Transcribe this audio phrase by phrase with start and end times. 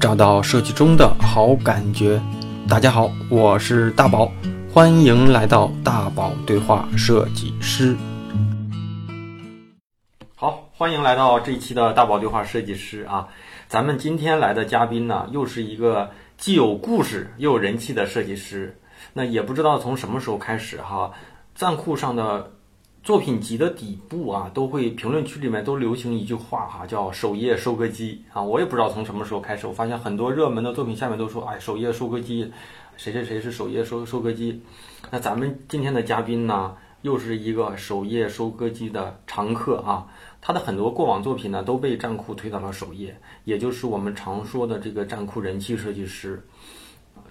[0.00, 2.18] 找到设计中的好感觉。
[2.66, 4.32] 大家好，我是大宝，
[4.72, 7.94] 欢迎来到大宝对话设计师。
[10.34, 13.28] 好，欢迎来到这一期的大宝对话设计师啊！
[13.68, 18.74] 咱们今天来的嘉宾呢，又是一个既有故事又有人气的设计师。
[19.12, 21.12] 那也不知道从什么时候开始哈，
[21.54, 22.50] 赞酷上的。
[23.10, 28.40] 作品集的底部啊，都会评论区里面都流行一句话哈，叫“首页收割机”啊。
[28.40, 32.52] 我也不知道从什么时候开始，我发现很多热门的作品下面都说：“哎，首页收割机，
[32.96, 34.62] 谁谁谁是首页收收割机。”
[35.10, 40.06] 那咱们今天的嘉宾呢，又是一个首页收割机的常客啊。
[40.40, 46.46] 他的很多过往作品呢，都被站酷推到了首页，也就是我们常说的这个站酷人气设计师。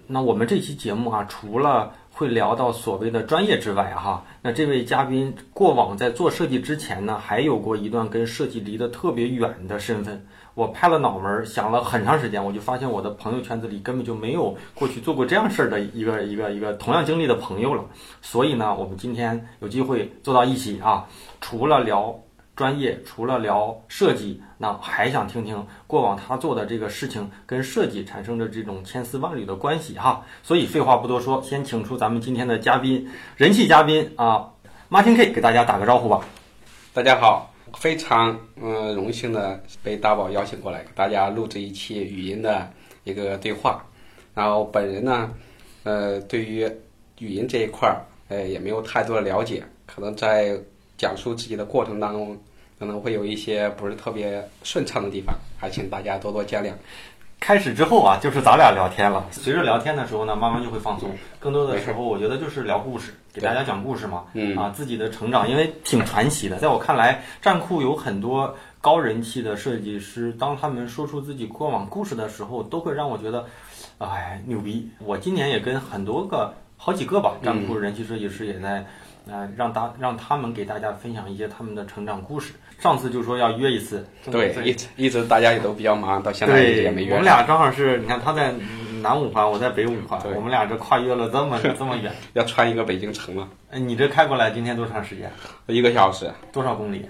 [0.08, 10.22] 那我们这期节目啊，除了会聊到所谓的专业之外，哈，那这位嘉宾过往在做设计之前呢，还有过一段跟设计离得特别远的身份。
[10.54, 17.86] 我拍了脑门想了很长时间，我就发现我的朋友圈子里根本就没有过去做过这样事儿的一个一个一个同样经历的朋友了。
[18.22, 21.08] 所以呢，我们今天有机会坐到一起啊，
[21.40, 22.20] 除了聊。
[22.60, 30.26] 专业除了聊设计，那还想听听过往他做的这个事情跟设计产生的这种千丝万缕的关系哈。
[30.44, 34.52] 所以废话不多说，先请出咱们今天的嘉宾，人气嘉宾啊
[34.90, 36.20] ，Martin K，给大家打个招呼吧。
[36.94, 42.70] 大家好，非常嗯荣幸的被大宝邀请过来，给大家录制一期语音的
[43.06, 43.82] 一个对话。
[44.34, 45.32] 然后本人呢，
[45.84, 46.70] 呃，对于
[47.20, 50.60] 语音这一块儿，呃，也没有太多的了解，可能在
[50.98, 52.38] 讲述自己的过程当中。
[52.80, 56.72] 可能会有一些不是特别顺畅的地方，还请大家多多见谅。
[57.42, 59.26] 开始之后啊，就是咱俩聊天了。
[59.32, 61.10] 随着聊天的时候呢，慢慢就会放松。
[61.40, 64.24] 更多的时候，我觉得就是聊故事，给大家讲故事嘛。
[64.34, 66.58] 嗯啊，自己的成长，因为挺传奇的。
[66.58, 73.46] 在我看来，站酷有很多高人气的设计师，当他们说出自己过往故事的时候，都会让我觉得，
[74.00, 74.90] 哎，牛逼！
[75.00, 78.86] 我今年也跟很多个、好几个吧，站酷人气设计师也在。
[79.30, 82.54] 呃，让大让他们给大家分享一些他们的成长故事。
[82.80, 87.12] 上次就说要约一次，对，一直一直大家也都比较忙，到现在也没约。
[87.12, 88.54] 我们俩正好是，你看他在
[89.02, 93.48] 南五环，我在北五环，我们俩这跨越了这么 这么远，要穿一个北京城了。
[93.72, 95.32] 哎，你这开过来今天多长时间？
[95.68, 96.32] 一个小时。
[96.52, 97.08] 多少公里？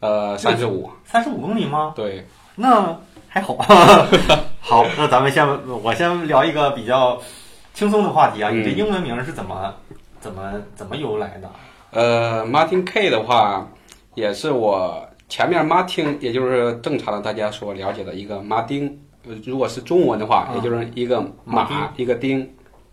[0.00, 0.90] 呃，三十五。
[1.04, 1.92] 三十五公里吗？
[1.96, 2.26] 对。
[2.54, 2.98] 那
[3.28, 3.54] 还好。
[4.60, 5.46] 好，那咱们先
[5.82, 7.20] 我先聊一个比较
[7.72, 9.74] 轻松的话题啊，你这英文名是怎么？
[10.18, 11.50] 怎么怎么由来的？
[11.92, 13.68] 呃，Martin K 的话，
[14.16, 19.00] 也是我前面 Martin，也就是正常的大家所了解的一个马丁。
[19.44, 22.48] 如果是中文的话，也就是一个马一个丁，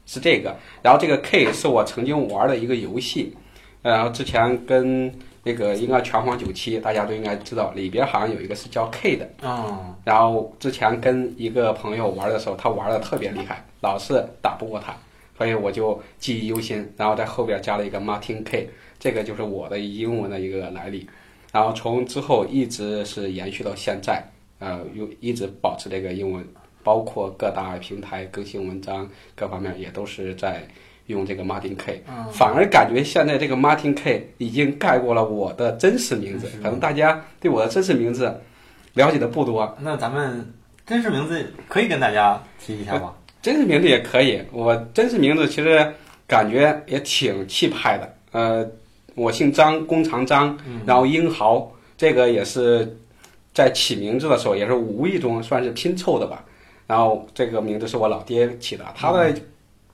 [0.06, 0.56] 是这个。
[0.82, 3.36] 然后这个 K 是我曾经玩的一个游戏，
[3.82, 5.14] 然后之前跟
[5.44, 9.30] 那个应该拳皇九七，大家都应该知道，里边好像有一个是叫 K 的。
[9.44, 9.96] 嗯。
[10.04, 14.92] 然后之前跟一个朋友玩的时候，他玩的特别厉害，老是打不过他。
[15.38, 18.70] 所以我就记忆犹新，然后在后边加了一个 Martin K，
[19.04, 21.06] 这个就是我的英文的一个来历。
[21.52, 24.24] 然后从之后一直是延续到现在，
[24.60, 26.42] 呃，又一直保持这个英文，
[26.84, 29.06] 包括各大平台更新文章，
[29.36, 30.66] 各方面也都是在
[31.08, 32.02] 用这个 Martin K。
[32.32, 38.34] 反而感觉现在这个 Martin K 已经盖过了我的真实名字，可能大家对我的真实名字
[38.94, 39.78] 了解的不多。
[39.82, 40.50] 那咱们
[40.86, 43.14] 真实名字可以跟大家提一下吗？
[43.42, 45.94] 真实名字也可以，我真实名字其实
[46.26, 48.16] 感觉也挺气派的。
[48.32, 48.68] 呃，
[49.16, 52.98] 我姓张，弓长张，然后英豪，这个也是
[53.54, 56.44] 在起名字的时候也是无意中算是拼凑的吧。
[56.86, 59.34] 然后这个名字是我老爹起的，他的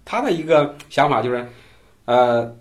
[0.03, 1.47] 他的一个想法就是，
[2.05, 2.55] 呃，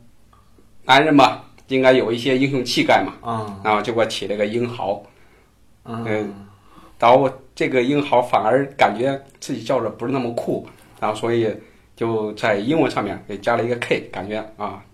[0.85, 5.03] 男人嘛应该有一些英雄气概嘛，嗯，然后就给我起了个英豪，
[5.85, 6.35] 嗯，
[6.99, 10.67] 然后这个英豪反而感觉自己叫着不是那么酷。
[11.01, 11.49] 然后，所以
[11.95, 14.85] 就在英文上面给加了一个 K，感觉啊，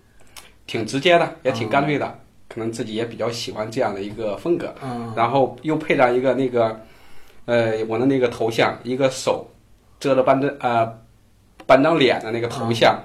[0.67, 2.19] 挺直接的，也挺干脆的。
[2.47, 4.73] 可能自己也比较喜欢这样的一个风格。
[4.83, 5.11] 嗯。
[5.15, 6.79] 然后又配上一个那个，
[7.45, 9.47] 呃，我的那个头像，一个手
[9.99, 10.99] 遮着半张呃
[11.65, 12.99] 半张脸的那个头像，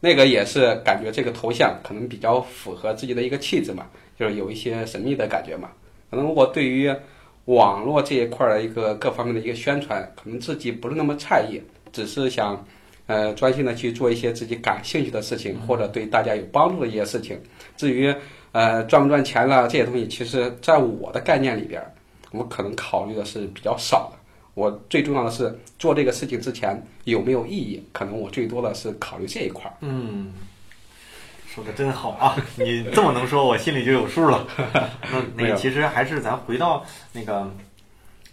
[0.00, 3.86] 那个也是感觉这个头像可能比较符合自己的一个气质嘛，
[4.18, 5.70] 就是有一些神秘的感觉嘛。
[6.10, 6.94] 可能我对于
[7.46, 11.62] 网络这一块的一个各方面的一个宣传，可能自己不是那么在意。
[11.92, 12.66] 只是想，
[13.06, 17.38] 呃，专心的去做一些自己感兴趣的事情，或者对大家有帮助的一些事情。
[17.76, 18.14] 至于，
[18.52, 21.82] 呃，赚不赚钱了这些东西，其实在我的概念里边，
[22.32, 24.18] 我可能考虑的是比较少的。
[24.54, 29.74] 我最重要的是做这个事情之前有没有意义，可能我最多的是考虑这一块儿。
[29.80, 30.32] 嗯，
[31.46, 32.36] 说的真好啊！
[32.56, 34.46] 你这么能说，我心里就有数了。
[35.12, 37.52] 那那个，其实还是咱回到那个。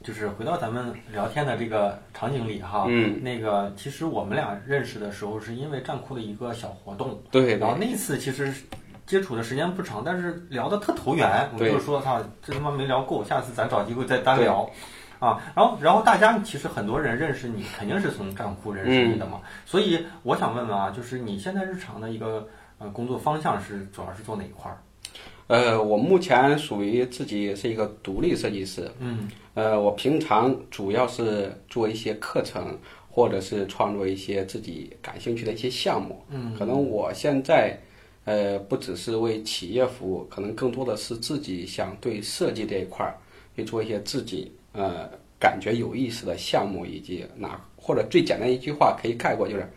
[0.04, 8.54] 就是回到咱们聊天的这个场景里哈，嗯，那个其实我们俩认识的时候是因为站库的一个小活动，对然后那次其实
[9.06, 14.70] 接触的时间不长，但是聊的特投缘，我就说他，这他妈没聊够，下次咱找机会再单聊。
[15.20, 19.40] 啊，然后，然后大家其实很多人认识你，肯定是从站库认识你的嘛。
[19.68, 22.48] 所以我想问问啊，就是你现在日常的一个
[22.80, 24.82] 呃工作方向是主要是做哪一块儿？
[25.52, 29.28] 呃，我目前属于自己是一个独立设计师，嗯。
[29.54, 36.24] 呃，我平常主要是做一些课程，或者是创作一些自己感兴趣的一些项目。
[36.30, 36.56] 嗯。
[36.58, 37.78] 可能我现在，
[38.24, 43.18] 呃，不只是为企业服务，可能更多的是自己想对设计这一块儿
[43.54, 49.70] 去做一些自己呃感觉有意思的项目，以及哪或者最简单一句话可以概括就是，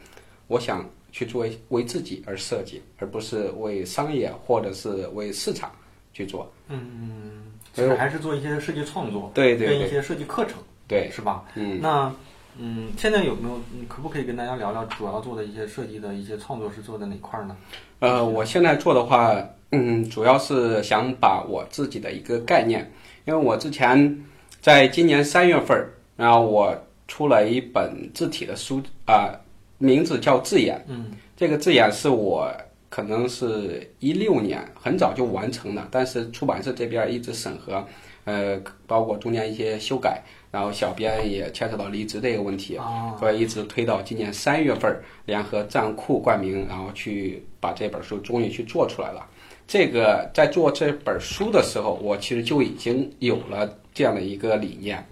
[0.47, 5.71] 我想去做为自己而设计，而不是为商业或者是为市场
[6.13, 6.53] 去做。
[6.69, 10.55] 嗯，其实还是做一些设计创作，对对对跟一些设计课程，
[10.89, 11.45] 对，是吧？
[11.55, 11.79] 嗯。
[11.81, 12.13] 那
[12.59, 13.61] 嗯，现在有没有？
[13.73, 17.57] 你可不可以跟大家聊聊主要做的一些设计的一些创作是做的哪块儿呢？
[18.01, 19.37] 呃，我现在做的话，
[19.71, 22.91] 嗯，主要是想把我自己的一个概念，
[23.25, 24.25] 因为我之前
[24.61, 26.77] 在今年三月份儿，然后我
[27.07, 29.31] 出了一本字体的书啊、
[29.79, 30.77] 名字叫《字眼》。
[30.89, 32.51] 嗯，这个字眼是我
[32.89, 37.85] 可能是一六年很早就完成了，但是出版社这边一直审核，
[38.25, 40.23] 呃，包括中间一些修改，
[40.53, 49.27] 然后小编也牵扯到离职这个问题，啊，所以一直推到今年三月份，联合站库冠名，然后去把这本书终于去做出来了。
[49.67, 55.05] 这个在做这本书的时候，我其实就已经有了这样的一个理念，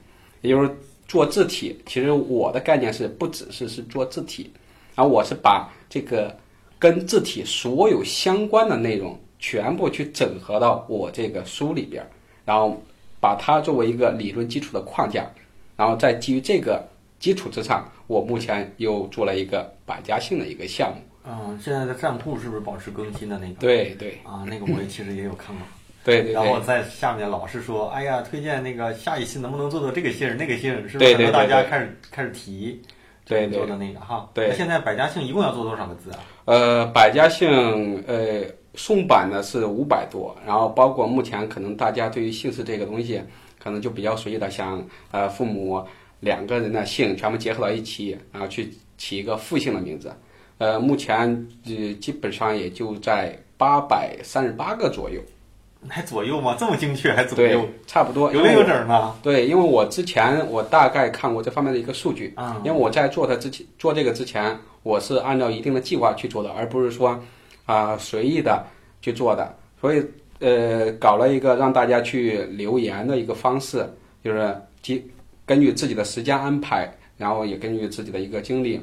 [0.43, 0.71] 也就是
[1.13, 1.79] 做字体。
[1.85, 4.51] 其实我的概念是不只是是做字体，
[4.95, 6.35] 然后我是把这个
[6.79, 12.09] 跟字体所有相关的内容全部去整合到我这个书里边儿，
[12.47, 12.83] 然后
[13.21, 15.31] 把它作为一个理论基础的框架，
[15.77, 16.83] 然后再基于这个
[17.19, 21.03] 基础之上，我目前又做了一个百家姓的一个项目。
[21.27, 23.61] 嗯，现在的站库是不是保持更新的那个？
[23.61, 25.67] 对对啊，那个我也其实也有看过。
[26.05, 31.31] 对对然后对，在下面老是说，哎呀，推荐那个下一期能不能做到这个姓儿那个姓儿，是不是？
[31.31, 32.81] 大家开始开始提，
[33.25, 34.29] 对对做的那个哈。
[34.35, 36.19] 对那现在百家姓一共要做多少个字啊？
[36.47, 38.43] 呃，百家姓呃
[38.75, 43.23] 宋版的是五百多，然后包括目前可能大家对于姓氏这个东西，
[43.63, 45.85] 可能就比较随意的，像呃父母
[46.19, 50.13] 两个人的姓全部结合到一起，然后去起一个复姓的名字。
[50.59, 51.21] 呃，目前
[51.67, 55.21] 呃基本上也就在八百三十八个左右，
[55.89, 56.57] 还左右吗？
[56.59, 58.33] 这么精确还左右？，差不多。
[58.33, 59.15] 有零有整呢？
[59.23, 67.19] 对，因为我之前我大概看过这方面的一个数据，啊因为我在做它之前做这个之前，我是按照一定的计划去做的，而不是说
[67.67, 68.65] 啊、随意的
[69.01, 69.55] 去做的。
[69.81, 70.05] 所以
[70.39, 73.85] 呃，搞了一个让大家去留言的一个方式，
[74.25, 75.05] 就是基
[75.45, 78.81] 根据自己的时间安排，然后也根据自己的一个经历，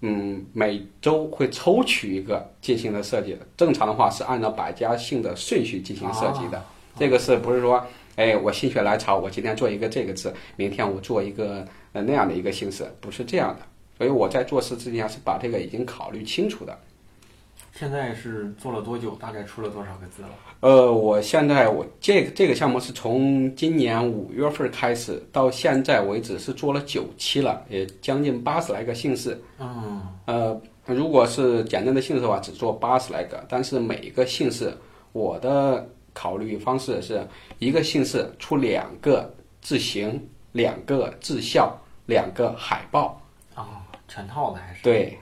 [0.00, 3.36] 嗯，每周会抽取一个进行的设计。
[3.56, 6.62] 正常的话是按照百家姓的顺序进行设计的，
[6.98, 7.84] 这个是不是说？
[8.16, 13.62] 哎，我心血来潮，我今天做一个这个字，明天我做一个呃那样的一个姓氏，不是这样的。
[13.98, 16.78] 所以我在做事之前是把这个已经考虑清楚的。
[17.76, 19.16] 现在是做了多久？
[19.16, 20.28] 大概出了多少个字了？
[20.60, 29.36] 呃，我现在我这个这个项目是从今年五月份开始到现在为止是做了九期了，也将近八十来个姓氏。
[29.58, 34.72] 嗯，呃，如果是简单的姓氏的话，只做八十来个，但是每一个姓氏，
[35.10, 37.26] 我的考虑方式是
[37.58, 41.76] 一个姓氏出两个字形，两个字效，
[42.06, 43.20] 两个海报。
[43.56, 43.66] 哦，
[44.06, 44.82] 全套的还是？
[44.84, 45.18] 对，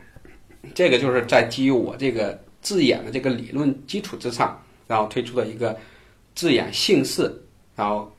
[0.75, 5.76] 这个就是在基于我这个字眼的这个理论基础之上，然后推出的一个
[6.35, 7.33] 字眼姓氏，
[7.75, 8.11] 然后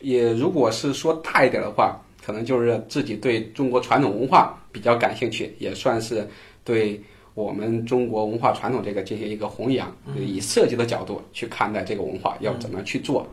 [0.00, 6.28] 也如果是说大一点的话，可能就是自己对中国传统文化比较感兴趣，也算是
[6.64, 7.00] 对
[7.34, 13.26] 我们中国文化传统这个进行一个弘扬，以设计的角度去看待这个文化要怎么去做，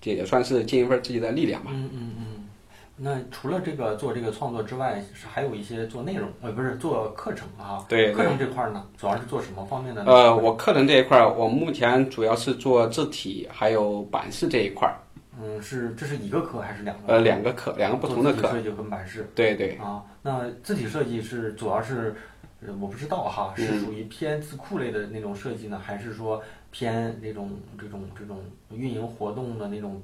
[0.00, 1.70] 这也算是尽一份自己的力量吧。
[1.74, 2.37] 嗯嗯嗯。
[3.00, 7.86] 那除了这个做这个创作之外，是还有一些做内容，呃，不是做课程啊。
[7.88, 10.10] 对课程这块儿呢，主要是做什么方面的呢？
[10.10, 14.98] 呃，我课程这一块儿，我目前主要是做字体还有版式这一块儿，
[15.40, 17.12] 嗯，是这是一个课还是两个？
[17.12, 18.50] 呃，两个课，两个不同的课。
[18.50, 19.30] 设计和版式。
[19.32, 22.16] 对对，啊，那字体设计是主要是，
[22.66, 30.02] 呃我不知道哈，是嗯属于偏字库类的那种设计呢，还是说偏那种这种这种运营活动的那种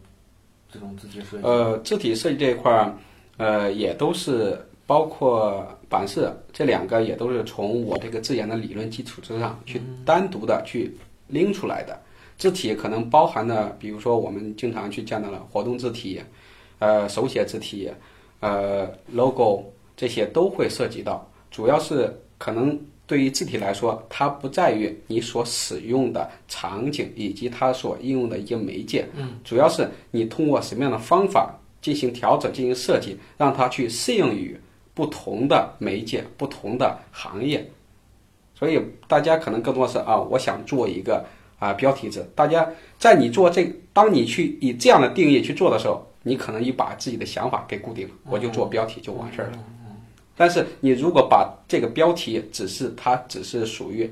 [0.74, 1.44] 这种字体设计？
[1.44, 2.92] 呃，字体设计这一块儿，
[3.36, 10.92] 呃，也都是包括版式这两个，也都是从我这个字眼的理论基础之上去单独的去
[11.28, 11.96] 拎出来的。
[12.36, 16.20] 字体可能包含的，比如说我们经常去见到的活动字体，
[16.80, 17.88] 呃手写字体、
[18.40, 34.58] 呃 logo 这些都会涉及到，主要是可能对于字体来说，它不在于你所使用的场景以及它所应用的一些媒介，嗯，主要是你通过什么样的方法进行调整、进行设计，让它去适应于
[34.94, 37.70] 不同的媒介、不同的行业。
[38.54, 41.22] 所以大家可能更多是啊，我想做一个
[41.58, 42.26] 啊标题字。
[42.34, 42.66] 大家
[42.98, 49.58] 在你做这，当你去以这样的定义去做的时候，你可能已把自己的想法给固定了，我就做标题就完事儿了。
[50.36, 54.10] 但是你如果把这个标题只是它只是属于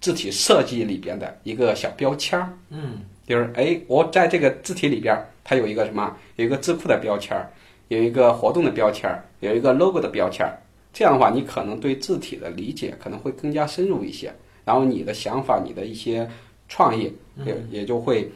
[0.00, 6.16] 字体设计里边的一个小标签儿，嗯，就是哎，我在这个字体里边，它有一个什么？
[6.36, 7.50] 有一个字库的标签儿，
[7.88, 10.58] 有一个活动的标签儿，有一个 logo 的标签儿。
[10.92, 14.32] 这样的话，你可能对字体的理解可能会更加深入一些，
[14.64, 16.28] 然后你的想法、你的一些
[16.68, 17.12] 创意
[17.44, 18.30] 也也就会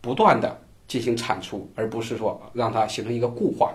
[0.00, 0.58] 不断的
[0.88, 3.74] 进行产出，而不是说让它形成一个固化。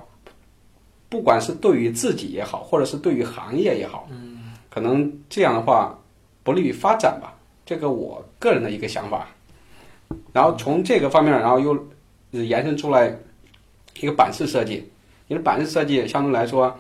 [1.09, 5.97] 不管是对于自己也好，或者是对于行业也好，嗯，可能这样的话
[6.43, 7.33] 不利于发展吧。
[7.65, 9.27] 这个我个人的一个想法。
[10.31, 11.77] 然后从这个方面，然后又
[12.31, 13.13] 延伸出来
[13.99, 14.89] 一个版式设计，
[15.27, 16.73] 因为版式设计相对来说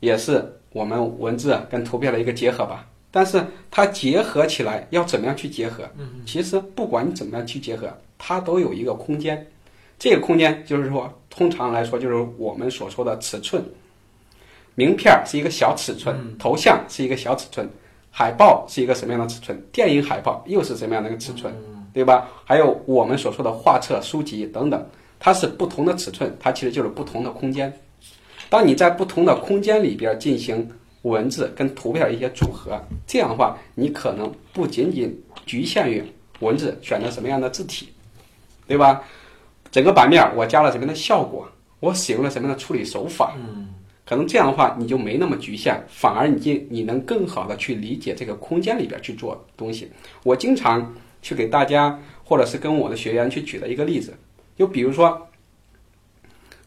[0.00, 0.52] 也是。
[0.72, 5.88] 我们文字跟图片的一个结合吧，但是它结合起来要怎么样去结合？
[5.96, 9.46] 嗯，其实不管你怎么样去结合，它都有一个空间。
[9.98, 13.62] 这个空间就是说，通常来说就是我们所说的尺寸。
[14.74, 17.68] 名片是一个小尺寸，头像是一个小尺寸，
[18.10, 19.58] 海报是一个什么样的尺寸？
[19.72, 21.54] 电影海报又是什么样的一个尺寸？
[21.92, 22.28] 对吧？
[22.44, 24.86] 还有我们所说的画册、书籍等等，
[25.18, 27.72] 它是不同的尺寸，它其实就是不同的空间。
[28.50, 30.70] 当你在不同的空间里边进行
[31.02, 36.04] 文字跟图片一些组合，这样的话，你可能不仅仅局限于
[36.40, 37.88] 文字选择什么样的字体，
[38.66, 39.02] 对吧？
[39.70, 41.48] 整个版面我加了什么样的效果，
[41.80, 43.68] 我使用了什么样的处理手法，嗯，
[44.04, 49.90] 可能这样的话你就没那么局限，反而你就你能更好的去理解这个空间里边去做东西。
[50.22, 54.14] 我经常去给大家或者是跟我的学员去举的一个例子，
[54.56, 55.28] 就比如说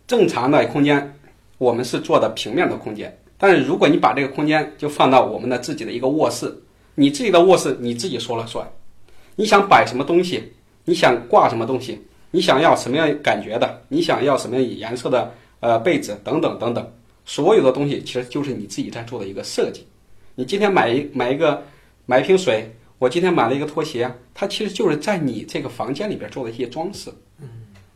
[0.08, 1.16] 正常的空间。
[1.60, 6.58] 我们是做的平面的空间，但是如果你把这个空间就放到我们的自己的一个卧室，
[6.96, 8.66] 你自己的卧室你自己说了算，
[9.36, 10.54] 你想摆什么东西，
[10.86, 16.92] 你想挂什么东西，你想要什么样感觉的，你想要什么样颜色的呃被子等等等等，
[17.26, 19.86] 所有的东西其实就是你自己在做的一个设计。
[20.36, 21.64] 你今天买一买一个
[22.06, 27.12] 买一瓶水，我今天买了一个拖鞋，它其实就是在你这个房间里边做的一些装饰。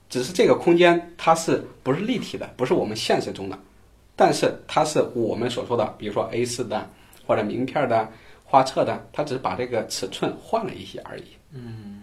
[0.09, 3.57] 只是这个空间它是不是立体的，不是我们现实中的，
[4.15, 6.87] 但是它是我们所说的，比如说 A 四的
[7.25, 8.07] 或者名片的
[8.43, 11.23] 画册的，它只是把这个尺寸换了一些而已。
[11.51, 12.02] 嗯，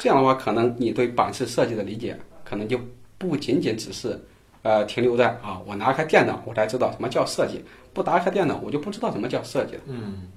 [0.00, 2.80] 这样的话，可能你对版式设计的理解，可能就
[3.18, 4.18] 不仅仅只是
[4.62, 9.82] 呃停留在啊，我拿开电脑我才知道什么叫设计，不打开电脑我就不知道什么叫设计了。
[9.84, 10.28] 嗯，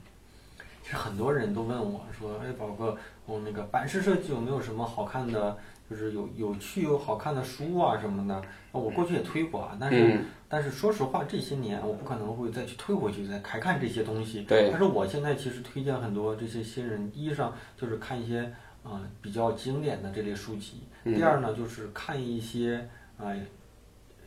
[0.84, 5.58] 其实很多人都问我说，哎，宝哥，我那个版式设计有没有什么好看的？
[5.90, 8.42] 就是有有趣又好看的书啊什么的，
[8.72, 14.42] 我过去也推过啊，但是但是说实话，这些年我不可能会再去推回去再开看这些东西。
[14.44, 14.70] 对。
[14.72, 18.52] 但是我现在其实推荐很多这些新人，第一上就是看一些
[18.84, 22.88] 啊比较经典的这类书籍，第二呢就是看一些
[23.18, 23.34] 啊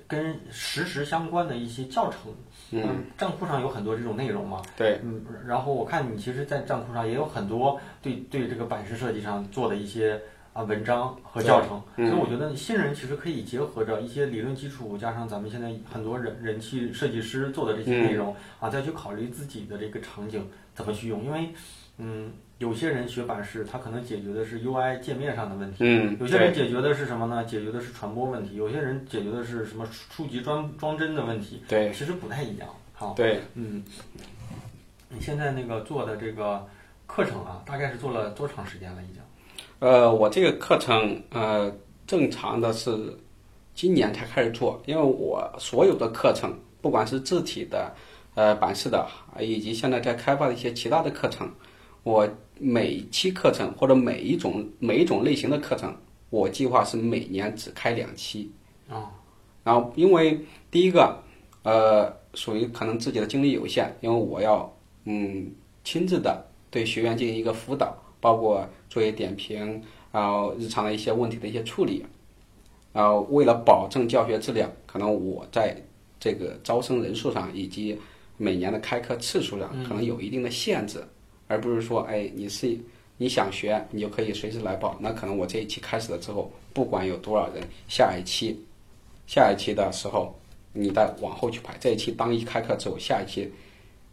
[0.09, 2.33] 跟实时相关的一些教程。
[2.71, 3.05] 嗯。
[3.17, 4.63] 账户上有很多这种内容嘛。
[4.77, 5.01] 对。
[5.03, 10.21] 嗯，然后我看你其实，在账户上也有很多对对这个版式设计上做的一些。
[10.57, 21.23] 啊，文章和教程，所以我觉得新人其实可以结合着一些理论基础，加上咱们现在很多人人气设计师做的这些内容啊，再去考虑自己的这个场景怎么去用。
[21.23, 21.51] 因为，
[21.99, 27.45] 嗯，有些人学版式，他可能解决的是 UI 界面上的问题，嗯，有些人解决的是什么呢？
[27.45, 32.69] 解决的是传播问题，有些人解决的是什么初级装装帧的问题，对，其实不太一样。
[32.95, 33.85] 好，对，嗯，
[35.11, 36.67] 你现在那个做的这个
[37.07, 39.03] 课程啊，大概是做了多长时间了？
[39.03, 39.23] 已经？
[39.79, 41.71] 呃，我这个课程呃，
[42.07, 43.15] 正常的是
[43.75, 47.95] 今年才开始做，因为我所有的课程，不管是字体的、
[48.35, 49.07] 呃版式的，
[49.39, 51.47] 以及现在在开发的一些其他的课程，
[52.03, 52.27] 我
[52.59, 55.95] 每期课程或者每一种每一种类型的课程，
[56.31, 58.51] 我计划是每年只开两期。
[58.89, 59.11] 啊，
[59.65, 61.23] 然后因为第一个，
[61.63, 65.51] 呃，属于可能自己的精力有限，因为我要嗯
[65.85, 67.97] 亲自的对学员进行一个辅导。
[68.19, 72.05] 包括作业点评，然后日常的一些问题的一些处理，
[72.93, 75.77] 然后为了保证教学质量，可能我在
[76.19, 77.97] 这个招生人数上以及
[78.37, 81.05] 每年的开课次数上，可能有一定的限制，
[81.49, 82.77] 而不是说，哎，你是
[83.19, 84.97] 你想学，你就可以随时来报。
[85.01, 88.61] 那可能我这一期开始了之后，不管有多少人，下一期
[89.27, 90.35] 下一期的时候
[90.73, 91.75] 你再往后去排。
[91.81, 93.51] 这一期当一开课之后，下一期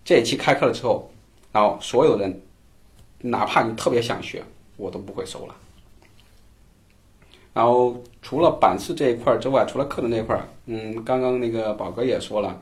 [0.05, 1.09] 这一期开课了之后，
[1.51, 2.41] 然后所有人
[3.19, 4.43] 哪怕你特别想学，
[4.77, 5.55] 我都不会收了。
[7.53, 12.59] 然后除了版式这一块之外，除了课程这一块儿，嗯，刚刚那个宝哥也说了，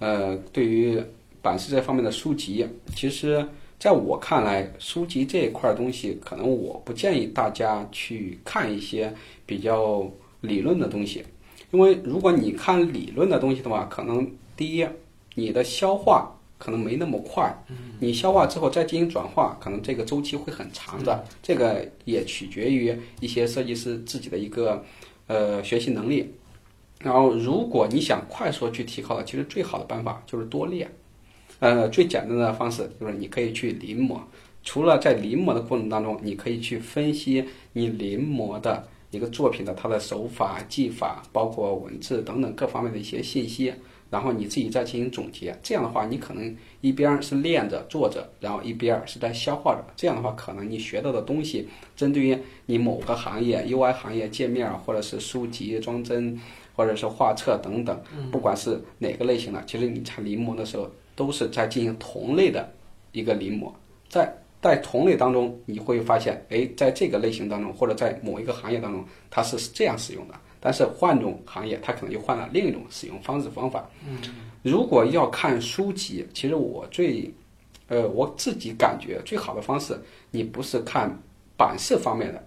[0.00, 1.02] 呃，对于
[1.40, 3.46] 版式这方面的书籍，其实
[3.78, 9.12] 在我看来，书籍这一块儿东西，可能我不建议大家去看一些
[9.44, 11.22] 比较理论的东西，
[11.70, 14.86] 因为如果你看理论的东西的话，可能第一，
[15.34, 17.54] 你的消化可能没那么快，
[18.00, 21.22] 你消化之后再进行转化，可能这个周期会很长的。
[21.42, 24.82] 这个也取决于一些设计师自己的一个
[25.26, 26.32] 呃学习能力。
[27.00, 30.90] 然后，如果你想快速去提高的，其实最好的办法就是多练。
[31.60, 34.18] 呃，最简单的方式就是你可以去临摹。
[34.62, 43.72] 除了在临摹的过程当中，你可以去分析你临摹的一个作品的它的手法、技法，包括文字等等各方面的一些信息。
[44.10, 49.84] 然后你自己再进行总结，这样的话，你可能一边是练着做着，然后一边是在消化着。
[49.96, 56.38] 这样的话，可能你学到的东西，针对于你某个行业、UI 行业界面，或者是书籍装帧，
[56.76, 62.72] 或者是画册等等，不管是哪个类型的，其实你在临摹的时候，都是在进行同类的
[63.12, 63.72] 一个临摹。
[64.08, 70.34] 在在同类当中，你会发现，哎，在这个类型当中，或者在某一个行业当中，它是这样使用的。
[70.58, 73.86] 但是换种行业，它可能又换了另一种使用方式方法。
[74.08, 74.16] 嗯，
[74.62, 77.30] 如果要看书籍，其实我最，
[77.88, 79.94] 呃，我自己感觉最好的方式，
[80.30, 81.14] 你不是看
[81.58, 82.42] 版式方面的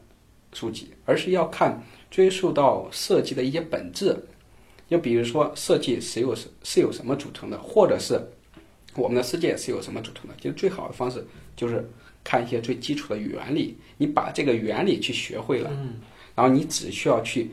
[0.53, 4.17] 书籍，而是要看追溯到设计的一些本质。
[4.89, 8.19] 就比如说设计是由是是由什么组成的，或者是
[8.97, 10.35] 我们的世界是由什么组成的。
[10.41, 11.25] 其实最好的方式
[11.55, 11.89] 就是
[12.23, 15.71] 看一些最基础的原理，你把这个原理去学会了，
[16.35, 17.49] 然后你只需要去。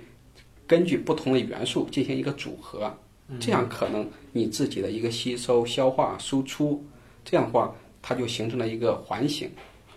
[0.67, 2.91] 根据不同的元素进行一个组合，
[3.39, 6.83] 这样可能你自己的一个吸收、消化、输出，
[7.23, 9.51] 这样的话它就形成了一个环形。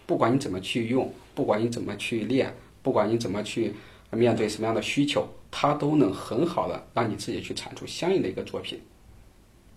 [0.06, 3.74] 不管你怎么去用，不管你怎么去练，不管你怎么去
[4.12, 8.78] 面对什么样的需求，它都能很好的让你自己去产出相应的一个作品。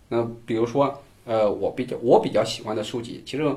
[0.09, 3.55] 那比如说，呃，我比较我比较喜欢的书籍，其实，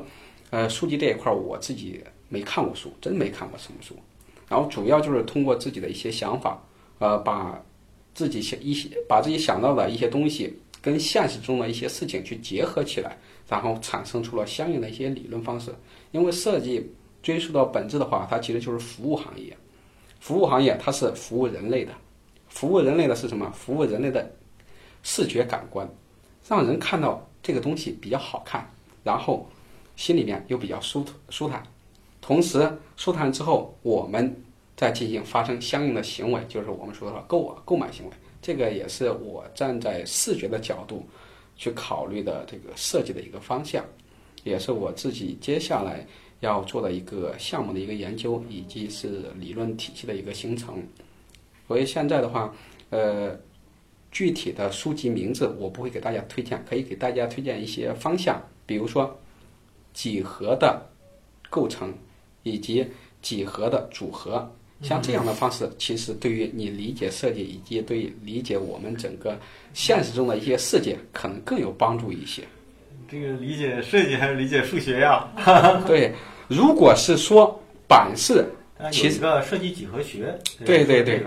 [0.51, 3.95] 呃，书籍这一块我自己没看过书，真没看过什么书。
[4.49, 6.63] 然后主要就是通过自己的一些想法。
[7.01, 7.61] 呃，把
[8.15, 15.75] 自己想一些，把自己想到的一些东西跟现实中的一些事情去结合起来，然后产生出了相应的一些理论方式。
[16.13, 16.89] 因为设计
[17.21, 19.55] 追溯到本质的话，它其实就是服务行业。
[20.21, 21.93] 服务行业它是服务人类的，
[22.49, 23.51] 服务人类的是什么？
[23.51, 24.33] 服务人类的
[25.03, 25.87] 视觉感官，
[26.49, 28.69] 让人看到这个东西比较好看，
[29.05, 29.49] 然后
[29.95, 31.63] 心里面又比较舒舒坦。
[32.21, 34.35] 同时舒坦之后，我们。
[34.77, 38.13] 再进行发生相应的行为，就是我们说的购购买行为。
[38.43, 41.07] 这个也是我站在视觉的角度
[41.57, 43.85] 去考虑的这个设计的一个方向，
[44.43, 46.05] 也是我自己接下来
[46.41, 50.83] 要做的一个项目的一个研究，以及是理论体系的一个形成。
[51.69, 52.53] 所以现在的话，
[52.91, 53.39] 呃，
[54.15, 59.15] 具体的书籍名字我不会给大家推荐，可以给大家推荐一些方向，比如说
[59.93, 60.81] 几何的
[61.51, 61.93] 构成
[62.45, 62.87] 以及
[63.21, 64.51] 几何的组合。
[64.83, 69.39] 像这样的方式，其实对于你理解设计以及对理解我们整个
[69.73, 72.43] 现实中的一些世界，可能更有帮助一些。
[73.09, 75.27] 这个理解设计还是理解数学呀？
[75.87, 76.13] 对，
[76.49, 78.45] 如果是说版式，
[78.93, 81.25] 其实个设计几何学，对对对，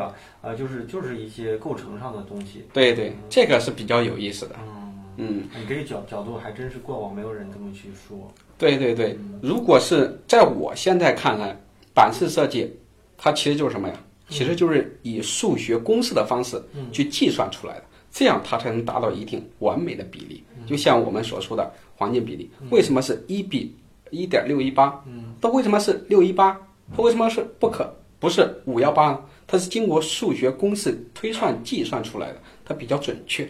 [0.55, 2.63] 这个呃，就是就是一些构成上的东西。
[2.73, 4.55] 对对，这个是比较有意思的。
[4.62, 8.31] 嗯嗯，你这个角角度还真是过往没有人这么去说。
[8.57, 11.55] 对对对，如果是在我现在看来，
[11.93, 12.71] 版式设计。
[13.19, 13.95] 它其实就是什么呀？
[14.29, 20.43] 其实就是以数学公式的方式去计算出来的，这样它才能达到一定完美的比例。
[20.67, 23.75] 就像我们所说的黄金比例，为什么是一比
[24.12, 25.03] 一点六一八？
[25.41, 26.55] 它为什么是六一八？
[26.95, 29.19] 它为什么是不可不是五幺八呢？
[29.47, 33.49] 它是经过数学公式推算计算出来的，它比较准确。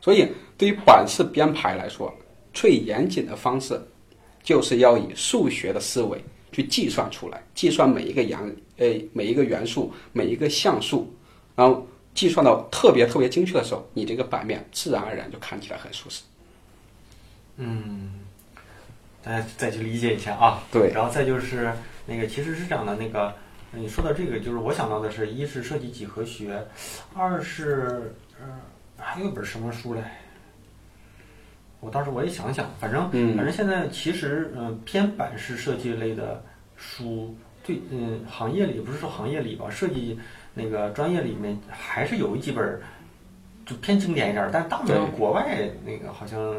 [0.00, 0.26] 所以
[0.58, 2.12] 对于版式编排来说，
[2.52, 3.80] 最严谨的方式
[4.42, 6.18] 就是要以数学的思维。
[6.52, 8.36] 去计算出来，计算每一个元，
[8.78, 11.08] 呃，每一个元素，每一个像素，
[11.54, 16.22] 然后计算到特别特别精确的时候，你这个版面自然而然就看起来很舒适。
[17.56, 18.14] 嗯，
[19.22, 20.60] 大家再去理解一下啊。
[20.72, 20.90] 对。
[20.92, 21.72] 然后再就是
[22.04, 23.32] 那个，其实是这样的，那个
[23.72, 26.66] 你说到这个，就是我想到的是，一是设计几何学，
[27.14, 28.48] 二是嗯，
[28.98, 30.02] 还有一本什么书嘞？
[31.80, 36.42] 我当时我也想想，反正反正现在其实嗯偏版式设计类的
[36.76, 40.18] 书，对嗯行业里不是说行业里吧，设计
[40.52, 42.80] 那个专业里面还是有几本
[43.64, 46.54] 就偏经典一点儿，但是大部分国外那个好像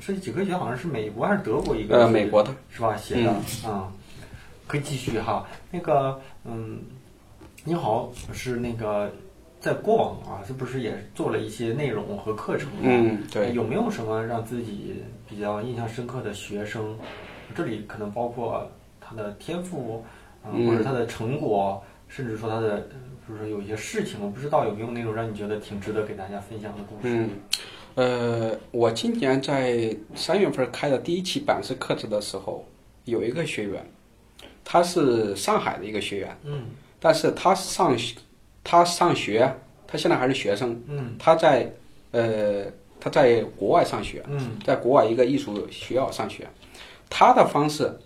[0.00, 3.30] 设计几何学好像是美国还是德国一个呃，美国的，是吧写的
[3.70, 3.90] 啊、
[4.66, 5.46] 可以继续哈。
[5.70, 6.80] 那个嗯，
[7.64, 9.12] 你好是那个
[9.60, 12.68] 在过往啊，是不是也做了一些内容和课程？
[12.80, 16.96] 嗯，对，有没有什么让自己比较印象深刻的学生？
[17.54, 20.04] 这里可能包括他的天赋，
[20.42, 22.82] 呃嗯或者他的成果，甚至说他的，呃
[23.26, 27.14] 就是说有一些事情，我不知道有没有那种让你觉得挺值得给大家分享的故事。
[27.14, 27.30] 嗯，
[27.94, 32.64] 呃，我今年在三月份开的第一期版式课程的时候，
[33.04, 33.84] 有一个学员，
[34.68, 36.64] 他是上海的一个学员，嗯。
[36.98, 38.16] 但是他上学
[38.64, 39.54] 他上学，
[39.86, 41.14] 他现在还是学生，嗯。
[41.20, 41.72] 他在
[42.10, 42.64] 呃
[42.98, 44.58] 他在国外上学，嗯。
[44.66, 46.48] 在国外一个艺术学校上学，
[47.08, 47.96] 他的方式，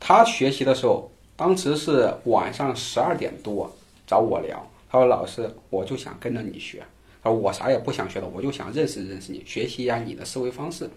[0.00, 3.70] 他学习的时候，当时是晚上十二点多
[4.06, 6.82] 找我聊，他说老师，我就想跟着你学，
[7.22, 10.88] 他说我啥也不想学了，我就想认识认识你，学习一下你的思维方式。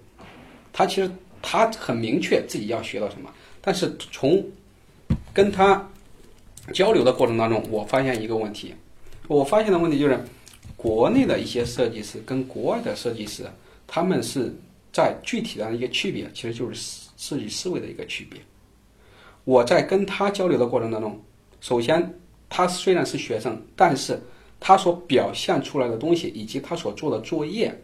[0.72, 4.46] 他其实他很明确自己要学到什么，但是从
[5.38, 5.88] 跟他
[6.74, 8.74] 交流的过程当中，我发现一个问题，
[9.28, 10.20] 我发现的问题就是，
[10.76, 13.46] 国内的一些设计师跟国外的设计师，
[13.86, 14.52] 他们是
[14.92, 18.42] 在具体的一个区别，其实就是设计思维的一个区别。
[19.44, 21.22] 我在跟他交流的过程当中，
[21.62, 22.20] 首先
[22.50, 24.20] 他虽然是学生，但是
[24.60, 27.80] 他所表现出来的东西以及他所做的作业，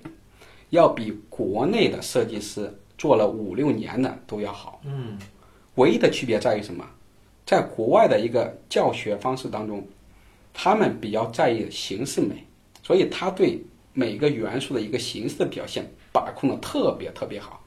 [0.71, 4.81] 要比国内的设计师做了五六年的都要好。
[4.85, 5.19] 嗯
[5.75, 6.83] 唯一的区别在于什么？
[7.45, 9.85] 在国外的一个教学方式当中，
[10.53, 12.45] 他们比较在意形式美，
[12.81, 13.61] 所以他对
[13.93, 17.59] 每个元素的一个形式的表现把控的特别特别好。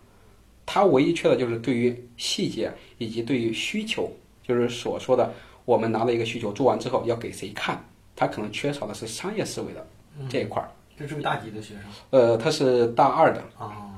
[0.64, 4.10] 他唯一缺的就是对于细节以及对于需求，
[4.42, 5.32] 就是所说的
[5.64, 7.84] 我们拿到一个需求做完之后要给谁看，
[8.16, 9.86] 他可能缺少的是商业思维的
[10.28, 10.68] 这一块儿。
[10.98, 13.94] 这是个大几的学生呃，他是大二的，啊，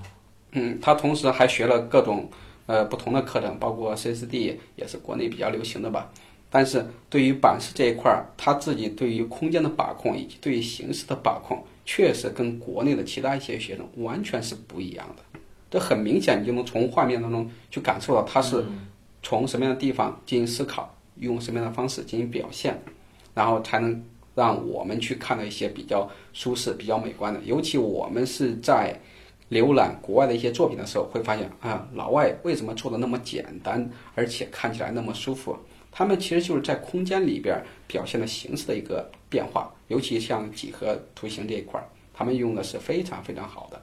[0.51, 2.29] 嗯，他同时还学了各种
[2.69, 6.13] 呃不同的课程，包括 CSD 也是国内比较流行的吧。
[6.51, 15.41] 但是对于版式这一块儿，他自己对于空间的把控以及对于形式的把控，确实跟国内的其他一些学生完全是不一样的。
[15.71, 18.65] 这很明显，你就能从画面当中去感受到他是
[19.23, 22.81] 从什么样的地方进行思考，用什么样的方式进行表现，
[23.35, 24.03] 然后才能
[24.35, 27.41] 让我们去看到一些比较舒适、比较美观的。
[27.45, 28.99] 尤其我们是在
[29.51, 35.57] 浏览国外的一些作品的时候，会发现啊，老外为什么做的那么简单，而且看起来那么舒服？
[35.91, 41.83] 他们其实就是在空间里边表现的形式的一个变化，尤其像几何图形这一块，
[42.13, 43.83] 他们用的是非常非常好的。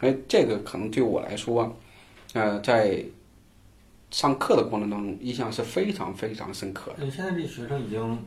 [0.00, 1.74] 哎，这个可能对我来说，
[2.34, 3.02] 呃，在
[4.10, 7.04] 上课的过程当中，印象是非常非常深刻的。
[7.04, 8.18] 你现在这学生已经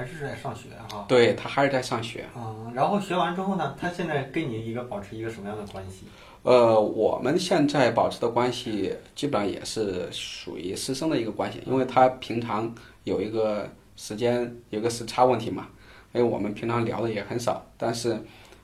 [0.00, 1.04] 还是在上学哈。
[1.06, 2.24] 对他还是在上学。
[2.34, 6.06] 嗯，然后学完之后呢，他现在跟你一个保持一个什么样的关系？
[6.42, 15.68] 呃，我们现在保持的关系基本上也是属于师生的一个关系，因为他平常有一个时间有个时差问题嘛，
[16.14, 18.18] 因为我们平常聊的也很少，但是，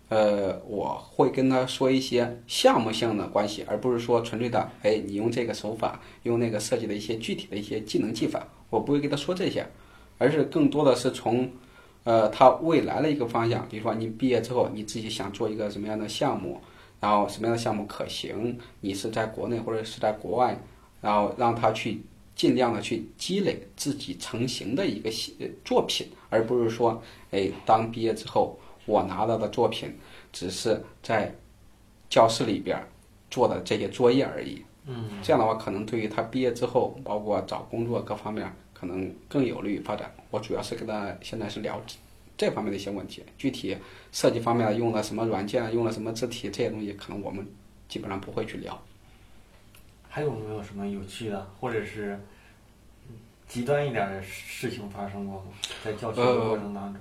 [0.08, 9.66] 呃，我会跟他说一些项目性的关系，而不是说纯粹的，哎，你用这个手法，用那个设计的一些具体的一些技能技法，我不会跟他说这些，
[10.18, 11.50] 而是更多的是从，
[12.04, 16.60] 呃，他未来的一个方向，比如说你毕业之后，你自己想做一个什么样的项目。
[16.98, 18.58] 然后什么样的项目可行？
[18.80, 20.58] 你是在国内或者是在国外，
[21.02, 22.00] 然后让他去
[22.34, 25.10] 尽量的去积累自己成型的一个
[25.62, 27.00] 作品，而不是说，
[27.30, 29.94] 哎，当毕业之后我拿到的作品
[30.32, 31.32] 只是在
[32.08, 32.82] 教室里边
[33.30, 34.64] 做的这些作业而已。
[34.86, 40.12] 嗯，这样的话，可能对于他毕业之后，包括找工作各方面，可能更有利于发展。
[40.30, 41.80] 我主要是跟他现在是聊
[42.36, 43.74] 这方面的一些问题，具体
[44.12, 47.46] 设计方面用了什么软件，用了什么字体这些东西，可能我们
[47.88, 48.78] 基本上不会去聊。
[50.08, 52.18] 还有没有什么有趣的，或者是
[53.08, 53.14] 嗯
[53.48, 55.44] 极端一点的事情发生过吗？
[55.82, 57.00] 在教学的过程当中？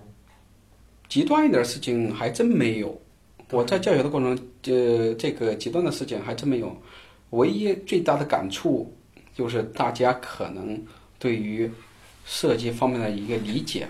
[1.09, 2.99] 极端一点事情还真没有，
[3.51, 6.75] 我在教学的过程中，呃，这个极端的事情还真没有。
[7.31, 8.93] 唯一最大的感触
[9.33, 10.81] 就是大家可能
[11.19, 11.69] 对于
[12.25, 13.87] 设计方面的一个理解，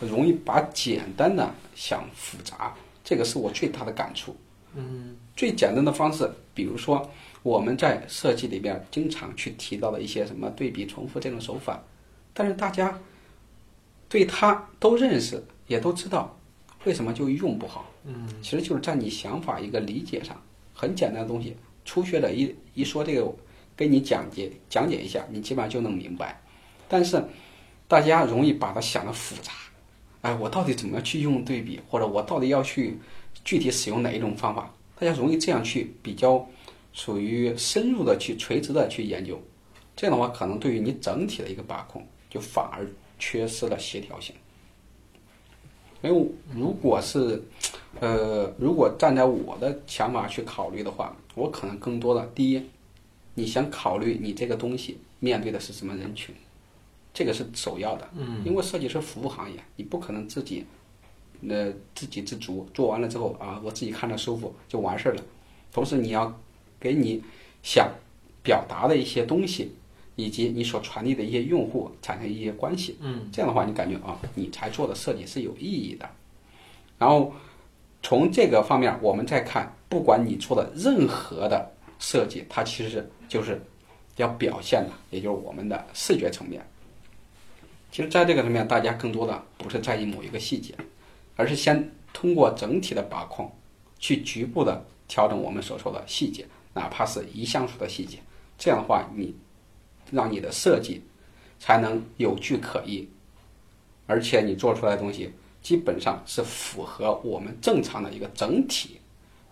[0.00, 2.74] 容易把简单的想复杂，
[3.04, 4.36] 这个是我最大的感触。
[4.74, 7.10] 嗯最简单的方式，比如说
[7.42, 11.82] 我们在设计里边经常去提到的一些什么对比、重复这种手法，
[12.34, 12.98] 但是大家
[14.08, 16.38] 对它都认识，也都知道，
[16.84, 17.90] 为什么就用不好？
[18.04, 20.40] 嗯，其实就是在你想法一个理解上，
[20.74, 23.30] 很简单的东西，初学者一一说这个，
[23.74, 26.40] 跟你讲解讲解一下，你基本上就能明白。
[26.88, 27.22] 但是
[27.88, 29.52] 大家容易把它想的复杂，
[30.22, 32.98] 哎，我到底怎么去用对比，或者我到底要去
[33.44, 36.46] 具体使用哪一种方法，大家容易这样去比较，
[36.92, 39.40] 属于深入的去垂直的去研究，
[39.94, 44.34] 这样的话可能对于你整体的一个把控就反而缺失了协调性。
[46.02, 47.42] 因为如果是，
[48.00, 52.62] 呃，如果站在我的想法去考虑的话，我可能更多的第一，
[53.34, 56.34] 你想考虑你这个东西面对的是什么人群，
[57.16, 58.06] 这个是首要的。
[58.14, 60.66] 嗯，因为设计师服务行业，你不可能自己，
[61.48, 65.22] 呃，自给自足，做完了之后啊，我自己看着舒服就完事儿了。
[65.72, 66.38] 同时，你要
[66.78, 67.22] 给你
[67.62, 67.90] 想
[68.42, 69.72] 表达的一些东西，
[70.14, 72.98] 以及你所传递的一些用户产生一些关系。
[73.00, 76.06] 嗯，这样的话，你感觉啊，你才做的设计是有意义的。
[76.98, 77.32] 然后
[78.02, 81.66] 从这个方面，我们再看，不管你做的任何的
[81.98, 83.58] 设计，它其实就是
[84.16, 86.62] 要表现的，也就是我们的视觉层面。
[87.96, 90.74] 其实，在这个层面，大家更多的不是在意某一个细节，
[91.34, 93.50] 而是先通过整体的把控，
[93.98, 98.18] 去局部的调整我们所说的细节，哪怕是一像素的细节。
[98.58, 99.34] 这样的话，你
[100.10, 101.04] 让你的设计
[101.58, 103.08] 才能有据可依，
[104.06, 105.32] 而且你做出来的东西
[105.62, 109.00] 基本上是符合我们正常的一个整体、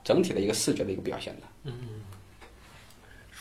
[0.04, 1.42] 整体的一个视觉的一个表现的。
[1.62, 1.72] 嗯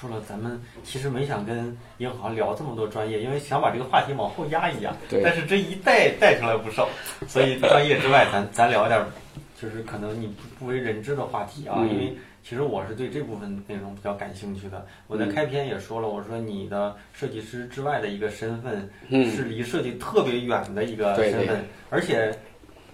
[0.03, 4.93] 说了，咱们其实没想跟银行聊这么多专业，因为想把这个话题往后压一压。
[5.09, 6.89] 对但是这一带带出来不少，
[7.25, 9.07] 所以专业之外，咱咱聊点儿，
[9.55, 11.75] 就是可能你不不为人知的话题啊。
[11.79, 12.13] 嗯因为
[12.43, 14.85] 其实我是对这部分内容比较感兴趣的。
[15.07, 22.37] 我在嗯开篇也说了，我说你的设计师之外的一个身份，嗯是离设计特别远的一个对对身份，而且，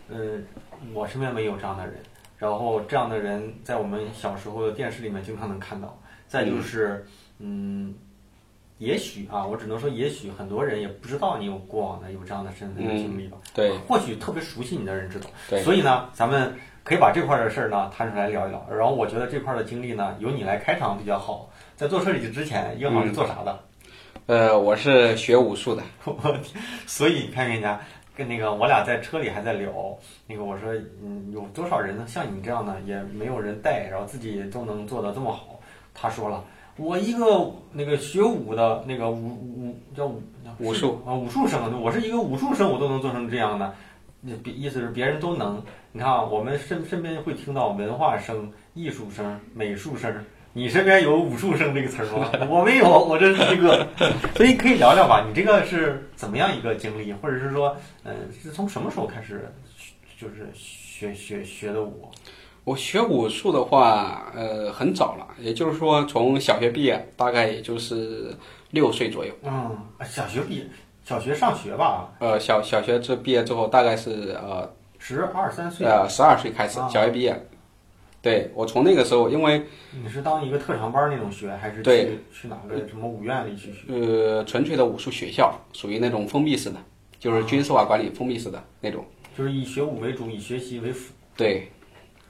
[0.10, 0.46] 嗯，
[0.94, 1.96] 我身边没有这样的人。
[2.38, 6.00] 然后这样的人在我们小时候的电视里面经常能看到。
[6.30, 7.06] 再就是，
[7.40, 7.94] 嗯，
[8.78, 13.38] 也许啊，我只能说，也许很多人也不知道你有过往的有这样的身份的经历吧。
[13.54, 15.28] 对或许特别熟悉你的人知道。
[15.50, 18.66] 对所以呢，咱们可以把这块儿的事儿呢摊出来聊一聊。
[18.72, 21.50] 然后我觉得这块儿的经历呢，由你来开场比较好。
[21.76, 23.60] 在做设计之前，英航是做啥的？
[24.28, 25.82] 呃，我是学武术的，
[26.86, 27.82] 所以你看人家
[28.16, 32.06] 跟那个我俩在车里还在聊，那个我说，嗯，有多少人呢？
[32.08, 35.59] 像你这样的也没有人带，然后自己都能做的这么好。
[35.94, 36.44] 他说了，
[36.78, 43.74] 我一个那个学武的那个武武叫武叫武术啊武术生，我是一个武术生，我都能做成这样的。
[44.22, 45.64] 那别意思是别人都能。
[45.92, 50.14] 你看啊，我们身身边会听到文化生、艺术生、美术生。
[50.52, 52.30] 你身边有武术生这个词儿吗？
[52.50, 53.88] 我没有，我这是一个。
[54.36, 59.50] 所以可以聊聊吧，你这个是怎么样一个经历，或者是说，嗯、是从什么时候开始，
[60.20, 62.10] 就是学学学的武？
[62.70, 68.32] 我学武术的话，呃，很早了，也就是说从小学毕业，大概也就是
[68.70, 69.34] 六岁左右。
[69.42, 70.68] 嗯，小学毕业，
[71.04, 75.88] 小学上学吧，呃，小小学这毕业之后，大概是呃十二三岁。
[75.88, 77.36] 呃十二岁开始啊，小学毕业。
[78.22, 79.66] 对我从那个时候，因为
[80.04, 83.80] 你是当一个特长班那种学，还是去对去哪个什么武院里去学？
[83.88, 86.78] 呃纯粹的武术学校，属于那种封闭式的，
[87.18, 89.04] 就是军事化管理封闭式的那种。
[89.36, 91.12] 就是以学武为主，以学习为辅。
[91.36, 91.72] 对，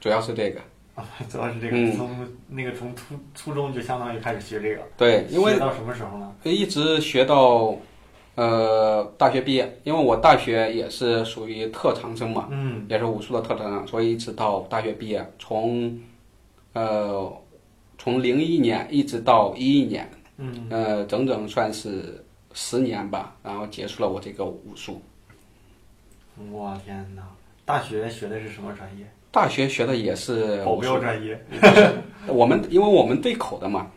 [0.00, 0.60] 主要是这个。
[0.96, 6.34] 啊， 主要是这个，嗯从那个从初初中就相当于开始学这个，对，因为学到什么时候呢？
[6.42, 7.76] 一直学到
[8.34, 15.96] 呃大学毕业，因为我大学也是属于特长生嘛，嗯，也是武术的特长生，所以一直到大学毕业，从
[16.72, 17.32] 呃
[17.96, 25.00] 从零一年一直到一一年，嗯，呃整整算是十年吧，然后结束了我这个武术。
[26.50, 27.22] 我天哪！
[27.64, 29.06] 大学学的是什么专业？
[29.30, 31.40] 大学学的也是保镖专业。
[32.26, 33.90] 我们因为我们对口的嘛，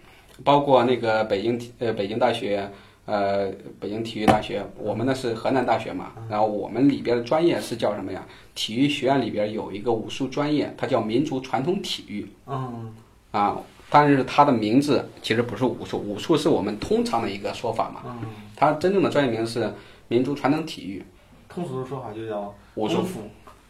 [0.44, 2.70] 包括那个北京体呃北京大学。
[3.06, 8.26] 呃，北京体育大学，我们那是河南大学嘛，然后我们里边的专业是叫什么呀？
[8.56, 12.96] 体育学院里边有一个武术专业，它叫民族传统体育嗯，
[13.32, 13.58] 啊，
[13.90, 18.20] 但是它的名字其实不是武术，武术是我们通常的一个说法嘛，嗯，
[18.56, 19.70] 它真正的专业名是
[20.08, 21.04] 民族传统体育
[21.50, 23.04] 通俗的说法就叫武术。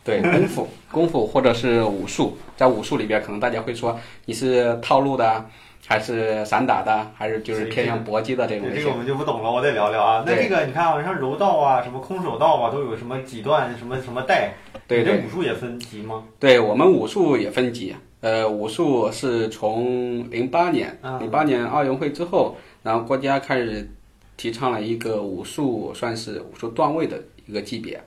[0.04, 5.46] 对， 功夫，功夫或者是武术，在武术里边可能大家会说你是套路的，
[5.88, 10.24] 还是散打的，还是就是偏向搏击的这种这个我们就不懂了，我得聊聊啊。
[10.26, 14.54] 那这个你看啊，像柔道啊，什么空手道啊，都有什么几段什么什么带。
[14.86, 16.26] 对这武术也分级吗？
[16.38, 23.90] 对，我们武术也分级，呃，武术是从零八年，嗯零八年奥运会之后，然后国家开始
[24.36, 28.04] 提倡了一个武术，算是武术段位的一个级别，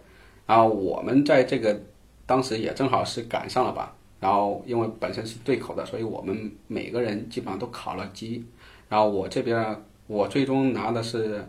[0.47, 1.81] 然后我们在这个
[2.25, 8.45] 当时也正好是赶上了吧，然后因为本身是对口的，所以我们每个人基本上都考了级，
[8.89, 11.47] 然后我这边我最终拿的是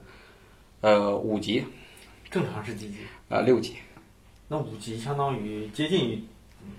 [0.82, 1.64] 呃五级，
[2.30, 2.98] 正常是几级？
[3.30, 3.76] 呃六级，
[4.48, 6.24] 那五级相当于接近于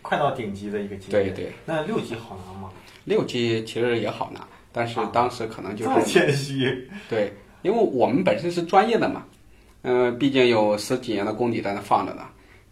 [0.03, 1.23] 快到顶级的一个级别。
[1.25, 2.71] 对对，那六级好拿吗？
[3.05, 6.91] 六级其实也好拿，但是啊当时可能就这么是谦虚。
[7.09, 9.27] 对，因为我们本身是专业的嘛，
[9.83, 12.23] 嗯、毕竟有十几年的功底在那放着呢，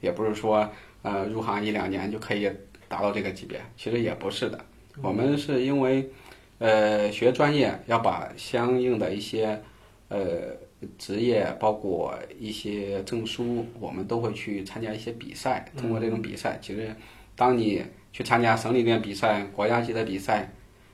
[0.01, 0.69] 也不是说
[1.03, 2.51] 呃入行一两年就可以
[2.88, 4.59] 达到这个级别，其实也不是的。
[5.03, 6.09] 我们是因为
[6.59, 9.61] 呃学专业要把相应的一些
[10.09, 10.19] 呃
[10.99, 15.71] 职业，包括一些证书，我们都会去参加一些比赛。
[15.77, 16.95] 通过这种比赛，其实
[17.35, 20.51] 当你去参加省里面比赛、国家级的比赛，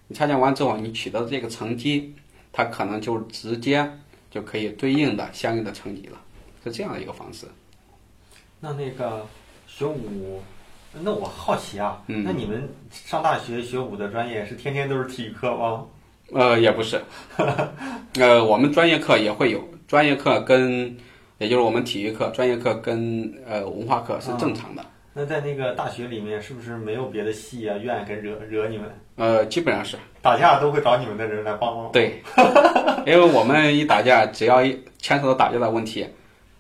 [0.09, 2.15] 你参加完之后，你取得这个成绩，
[2.53, 3.89] 它可能就直接
[4.33, 6.19] 就可以对应的相应的成绩了，
[6.65, 7.47] 是这样的一个方式。
[8.59, 9.27] 那那个
[9.67, 10.41] 学武，
[11.03, 15.85] 那我好奇啊，嗯那你们上大学学武的专业是天天都是体育课吗？
[16.33, 16.99] 呃，也不是，
[18.17, 20.97] 呃，我们专业课也会有，专业课跟，
[21.37, 28.91] 也就是我们体育课、专业课跟呃文化课是正常的，那在那个大学里面，是不是没有别的系啊院跟惹惹你们？
[29.17, 31.91] 呃，基本上是打架都会找你们的人来帮忙。
[31.93, 32.23] 对，
[33.07, 36.07] 因为我们一打架，只要一牵扯到打架的问题，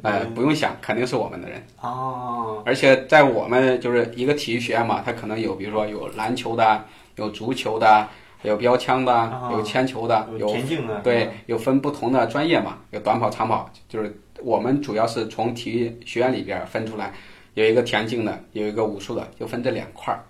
[0.02, 1.64] 呃，嗯不用想，肯定是我们的人。
[1.80, 6.84] 哦，而且在我们就是一个体育学院嘛，它可能有，比如说有篮球的，
[7.16, 8.06] 有足球的，
[8.42, 17.12] 有标枪的，啊有铅球的，有有田径的，对，有分不同的专业嘛，有短跑、长跑，就是我们主要是从体育学院里边分出来，
[17.54, 20.20] 有一个田径的，有一个武术的，就分这两块儿。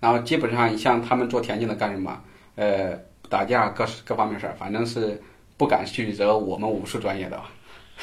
[0.00, 2.20] 然后基本上像他们做田径的干什么？
[2.56, 5.20] 呃，打架各各方面事儿，反正是
[5.56, 7.40] 不敢去惹我们武术专业的。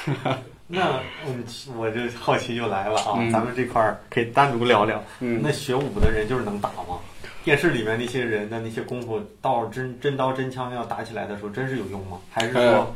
[0.68, 1.44] 那嗯，
[1.78, 5.02] 我就好奇就来了啊，嗯咱们这块儿可以单独聊聊。
[5.22, 7.00] 嗯，那学武的人就是能打吗？
[7.44, 12.20] 电视里面那些人的那些功夫，到真真刀真枪要打起来的时候，真是有用吗？
[12.30, 12.88] 还是说，呃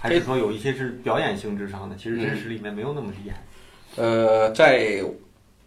[0.00, 1.94] 还是说有一些是表演性质上的？
[1.96, 3.36] 其实真嗯实里面没有那么厉害。
[3.96, 5.02] 呃，在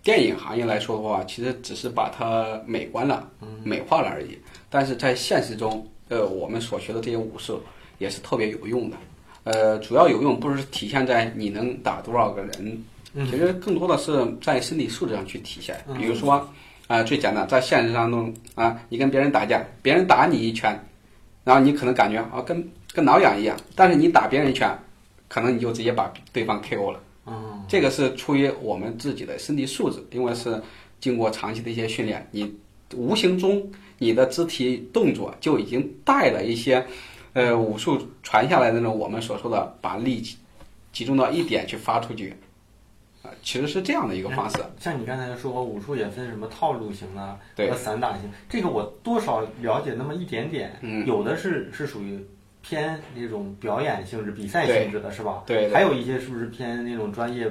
[0.03, 3.25] 电影行业来说的话，其实只是把它美观了、
[3.63, 4.37] 美化了而已。
[4.69, 7.61] 但是在现实中，呃，我们所学的这些武术
[7.99, 8.97] 也是特别有用的。
[9.45, 15.81] 呃，主要有用不是体现在你能打多少个人，嗯其实更多的是在身体素质上去体现。
[15.87, 16.45] 嗯比如说，
[16.87, 20.77] 啊、最简单，在现实当中啊、你跟别人打架，别人打你一拳，
[21.45, 24.77] 然后你可能感觉啊跟跟挠痒一样，但是你打别人一拳，
[25.29, 26.99] 可能你就直接把对方 KO 了。
[27.25, 30.61] 嗯，这个是出于我们自己的身体素质，因为是
[30.99, 32.53] 经过长期的一些训练，你
[32.95, 36.85] 无形中你的肢体动作就已经带了一些，
[37.33, 40.37] 呃，武术传下来的那种我们所说的把力集
[40.91, 42.35] 集中到一点去发出去，
[43.23, 44.57] 啊、其实是这样的一个方式。
[44.79, 50.77] 像你刚才说，武术也分什么套路型的对和散打型，这个我多少了解那么一点点。
[50.81, 52.23] 嗯有的是是属于
[52.63, 55.43] 偏那种表演性质、比赛性质的，是吧？
[55.45, 57.43] 对对还有一些是不是偏那种专业，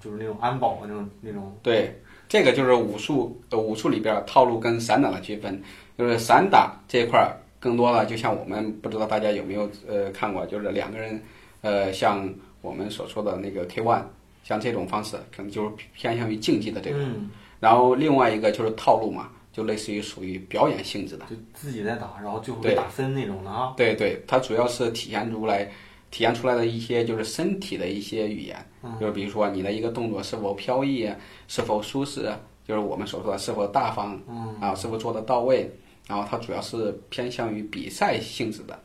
[0.00, 1.52] 就是那种安保的那种那种？
[1.62, 5.60] 对，这个就是武术，呃，武术里边儿套路跟散打的区分。
[5.98, 11.20] 就是散打这一块儿，更多了就像我们不知道大家有没有呃看过，就是两个人，
[11.60, 12.26] 呃，像
[12.62, 14.02] 我们所说的那个 K one，
[14.42, 16.96] 像这种方式，可能就是偏向于竞技的这个。
[16.98, 17.28] 嗯，
[17.60, 21.24] 然后另外一个就是套路嘛，就类似于属于表演性质的。
[21.26, 23.74] 就自己在打，然后最后对打分那种的啊。
[23.76, 25.64] 对对，它主要是体现出来，
[26.10, 31.10] 体现出来的一些就是身体的一些语言，嗯就是比如说你的一个动作是否飘逸，
[31.48, 32.32] 是否舒适，
[32.66, 35.70] 就是我们所说的是否大方，嗯啊，是否做得到位，
[36.08, 38.78] 然后它主要是偏向于比赛性质的，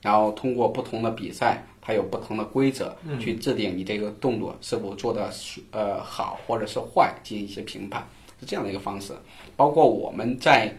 [0.00, 5.30] 然后通过不同的比赛，它有不同的规则嗯去制定你这个动作是否做的
[5.70, 8.06] 呃好或者是坏，进行一些评判，
[8.42, 9.12] 是这样的一个方式。
[9.56, 10.76] 包括我们在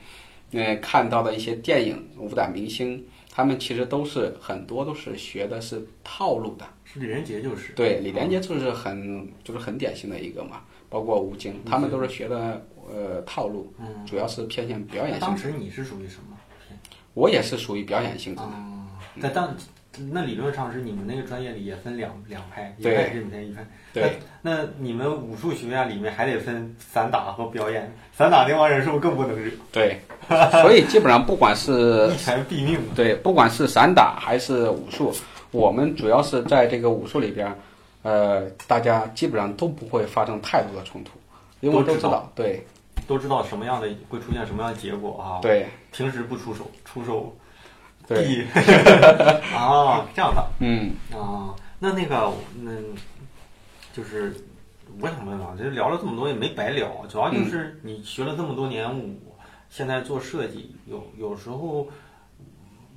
[0.52, 6.66] 呃看到的一些电影武打明星，他们其实都是很多都是学的是套路的。
[6.84, 7.72] 是李连杰就是。
[7.72, 16.38] 对，李连杰就是很就是很典型的一个嘛，包括吴京，他们都是学的呃套路，嗯，主要是偏向表演性当时你是属于什么？
[17.14, 18.52] 我也是属于表演性质的。
[18.54, 18.88] 嗯，
[19.22, 19.56] 在当
[20.12, 23.66] 那理论上是你们那个专业里也分两两派，一派是你们一派。
[23.94, 29.52] 对，那你们武术学院里面还得分散打和表演，散打那帮人是不是更不能惹？
[29.72, 30.00] 对，
[30.64, 32.80] 所以基本上不管是 一拳毙命。
[32.96, 35.14] 对，不管是散打还是武术，
[35.52, 37.56] 我们主要是在这个武术里边，
[38.02, 41.12] 呃，大家基本上都不会发生太多的冲突，
[41.60, 42.66] 因为都知道，对
[43.06, 47.36] 都知道什么样的会出现什么样的结果啊？，对平时不出手，出手
[48.08, 48.42] 对，必
[49.56, 51.56] 啊， 这样的嗯啊。
[51.80, 52.32] 那那个，
[52.62, 52.72] 那
[53.94, 54.36] 就是
[55.00, 59.20] 我想问啊，这聊了这么多也没白聊，主要就是你学了这么多年武，
[59.70, 61.88] 现在做设计，有有时候。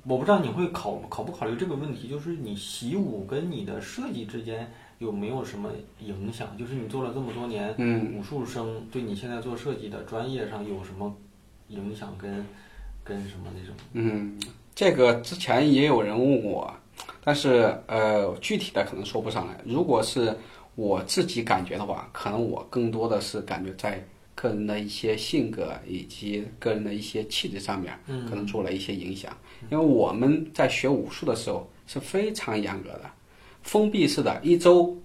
[0.09, 6.57] 我不知道你会考考不考虑这个问题，就是你习武跟你的设计之间有没有什么影响？
[6.57, 11.13] 就是你做了这么多年嗯，武术生，对你现在做设计的专业上有什么
[11.67, 12.45] 影响跟
[13.03, 13.75] 跟什么那种？
[13.91, 14.39] 嗯，
[14.77, 16.71] 这个之前也有人问我，
[17.23, 19.59] 但是呃，具体的可能说不上来。
[19.65, 20.37] 如果是
[20.75, 24.05] 我自己感觉的话，可能我更多的是感觉在
[24.35, 27.97] 个人的一些性格以及个人的一些气质上面，
[28.29, 29.35] 可能做了一些影响。
[29.71, 33.09] 因为我们在学武术的时候是非常严格的，
[33.63, 34.95] 封闭式的，一周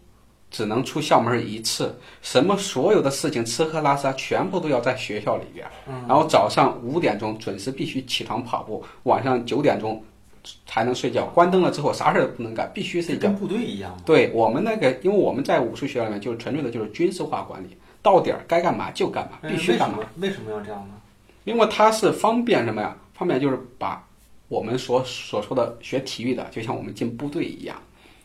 [0.52, 5.66] 只能出校门一次，什么所有的事情，吃喝拉撒全部都要在学校里边。
[6.06, 10.04] 然后早上五点钟准时必须起床跑步，晚上九点钟
[10.66, 11.24] 才能睡觉。
[11.34, 13.22] 关灯了之后啥事儿都不能干，必须睡觉。
[13.22, 14.02] 跟部队一样吗？
[14.04, 19.98] 对我们那个，因为我们在武术学校里面就是纯粹的就是军事化管理，到点儿该干嘛就干嘛，哎必须干嘛。
[19.98, 20.94] 为什么为什么要这样呢？
[21.44, 22.94] 因为它是方便什么呀？
[23.14, 24.06] 方便就是把
[24.48, 27.76] 我们所所说的学体育的，就像我们进部队一样，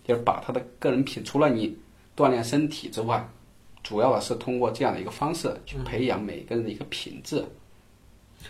[0.05, 1.77] 就是把他的个人品，除了你
[2.17, 3.25] 锻炼身体之外，
[3.83, 7.45] 主要的是通过这样的一个方式去培养每个人的一个品质。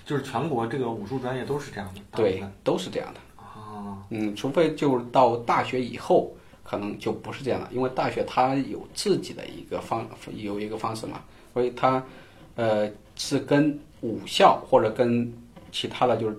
[0.05, 3.19] 就是全国这个武术专业都是这样的，对，都是这样的。
[3.43, 6.31] 啊，嗯，除非就是到大学以后，
[6.63, 11.21] 可能就不是这样的，因为大学它有自己的一个方有一个方式嘛，
[11.53, 12.03] 所以它
[12.55, 15.33] 呃是跟武校或者跟
[15.71, 16.37] 其他的就是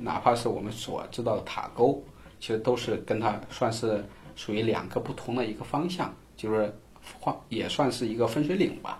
[0.00, 2.02] 哪怕是我们所知道的塔沟，
[2.40, 4.02] 其实都是跟它算是
[4.34, 6.72] 属于两个不同的一个方向，就是
[7.18, 8.98] 换也算是一个分水岭吧。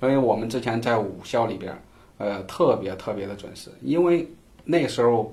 [0.00, 1.76] 所以我们之前在武校里边，
[2.18, 4.28] 呃，特别特别的准时，因为
[4.64, 5.32] 那时候，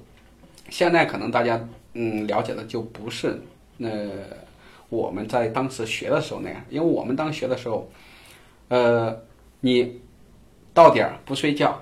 [0.70, 1.60] 现在可能大家
[1.94, 3.42] 嗯了解的就不是
[3.80, 4.10] 呃
[4.90, 7.90] 我们在当时学的时候那样，因为我们当学的时候，
[8.68, 9.20] 呃，
[9.60, 10.00] 你
[10.74, 11.82] 到点儿不睡觉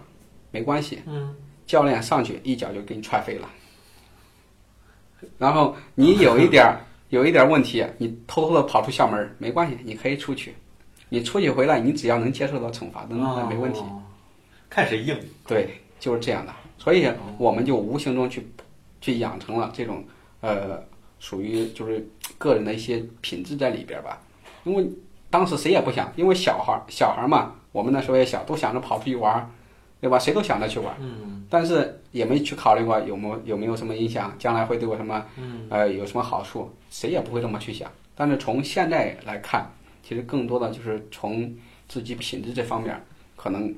[0.51, 1.36] 没关系，嗯，
[1.66, 3.49] 教练上去一脚就给你踹飞了。
[5.38, 6.80] 然后你有一点儿
[7.10, 10.53] 有一点儿问题，你偷偷的跑出校门儿没关系，你可以出去。
[11.10, 13.80] 你出去回来，你只要能接受到惩罚，那那没问题。
[13.80, 14.01] 哦。
[14.70, 16.53] 看谁硬，对，就是这样的。
[16.78, 18.45] 所以我们就无形中去
[18.99, 20.03] 去养成了这种
[20.41, 20.84] 呃
[21.20, 22.05] 属于就是
[22.38, 24.22] 个人的一些品质在里边儿吧。
[24.66, 24.86] 因为
[25.30, 29.49] 当时谁也不想，因为小孩儿小孩儿嘛，我们那时候也小，都想着跑出去玩儿，
[30.00, 30.20] 对吧？
[30.20, 37.89] 谁都想着去玩，嗯但是也没去考虑过有没有有没有什么影响，将来会对我什么嗯呃有什么好处，谁也不会这么去想。
[38.16, 39.66] 但是从现在来看，
[40.04, 41.54] 其实更多的就是从
[41.88, 43.02] 自己品质这方面，
[43.36, 43.74] 可能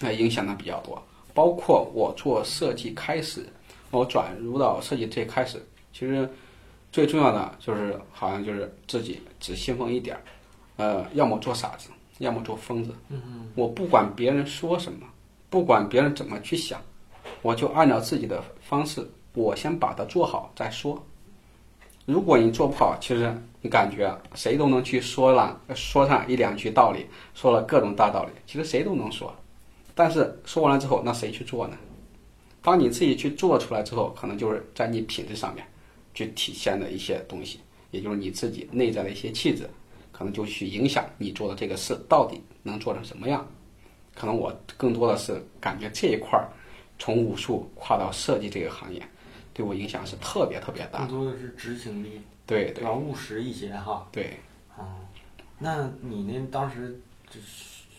[0.00, 1.00] 呃影响的比较多。
[1.34, 3.46] 包括我做设计开始，
[3.90, 6.28] 我转入到设计这开始，其实
[6.90, 10.22] 最重要的就是好像就是自己只信奉一点儿，
[10.78, 12.92] 呃，要么做傻子，要么做疯子。
[13.08, 15.06] 嗯我不管别人说什么，
[15.50, 16.80] 不管别人怎么去想，
[17.42, 21.02] 我就按照自己的方式，我先把它做好再说。
[22.04, 29.34] 如果你做不好，其实你感觉谁都能去说了说上一两句道理，说了各种大道理，其实谁都能说。
[29.94, 31.76] 但是说完了之后，那谁去做呢？
[32.62, 35.66] 当你自己去做出来之后，可能就是在你品质上面
[36.14, 39.68] 去体现的一些东西，也就是你自己内在的一些气质，
[40.12, 43.46] 可能就去影响你做的这个事到底能做成什么样。
[44.18, 46.48] 可能我更多的是感觉这一块儿，
[46.98, 49.00] 从武术跨到设计这个行业，
[49.54, 51.08] 对我影响是特别特别大更。
[51.08, 54.08] 多的是执行力，对对要务实一些哈。
[54.10, 54.36] 对，
[54.76, 54.82] 哦，
[55.60, 57.00] 那你那当时
[57.30, 57.38] 就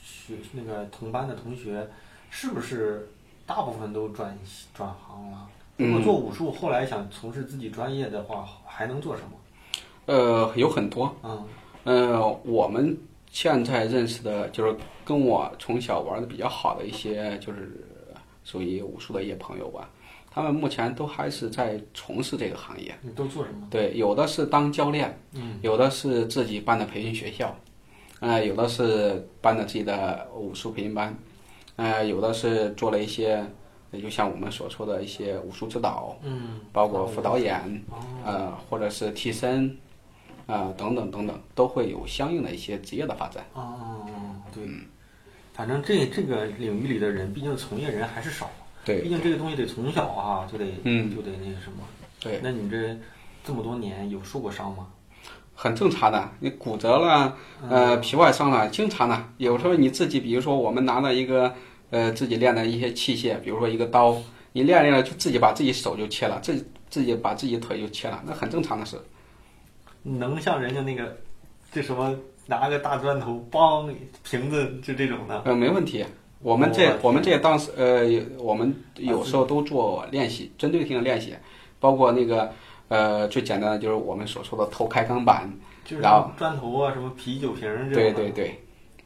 [0.04, 1.88] 学那个同班的同学，
[2.30, 3.08] 是不是
[3.46, 4.38] 大部分都转
[4.74, 5.48] 转行了？
[5.78, 9.30] 如果嗯做武术，后来想从事自己专业的话，还能做什么？
[10.08, 11.16] 呃，有很多。
[11.24, 11.48] 嗯
[11.86, 12.98] 呃，我们
[13.32, 14.76] 现在认识的，就是
[15.10, 17.84] 跟我从小玩的比较好的一些，就是
[18.44, 19.90] 属于武术的一些朋友吧。
[20.30, 22.96] 他们目前都还是在从事这个行业。
[23.02, 23.68] 你都做什么？
[23.72, 27.56] 对，有的是当教练，嗯有的是自己办的培训学校，
[28.20, 31.18] 呃，有的是办的自己的武术培训班，
[31.78, 33.44] 呃，有的是做了一些，
[33.90, 39.76] 呃就像我们所说的一些武术指导，嗯，包括副导演，哦，呃，或者是替身，
[40.46, 43.44] 啊、等等等等，都会有相应的一些职业的发展。
[43.56, 44.06] 哦，
[44.54, 44.64] 对，
[45.60, 48.50] 反正这这个领域里的人，毕竟从业人还是少，
[48.86, 51.84] 对毕竟这个东西得从小啊就得嗯就得那个什么。
[52.18, 52.98] 对，那你这
[53.44, 54.88] 这么多年有受过伤吗？
[55.54, 56.32] 很正常的。
[56.40, 57.36] 你骨折了，
[57.70, 59.22] 呃，皮外伤了，经常的。
[59.36, 61.54] 有时候你自己，比如说我们拿了一个
[61.90, 64.16] 呃自己练的一些器械，比如说一个刀，
[64.54, 68.98] 你练练了就自己把自己手就切了，自己自己把自己腿就切了，那很正常的事。
[70.04, 71.18] 能像人家那个
[71.70, 72.16] 这什么
[72.50, 73.94] 拿个大砖头，梆
[74.24, 75.40] 瓶子就这种的？
[75.46, 76.04] 呃，没问题。
[76.42, 78.04] 我们这我我们这当时呃，
[78.40, 81.36] 我们有时候都做练习，针对性的练习，
[81.80, 82.52] 包括那个
[82.88, 85.52] 呃最简单的就是我们所说的头开钢板，
[85.86, 88.60] 就是然后砖头啊，什么啤酒瓶儿这种对对对，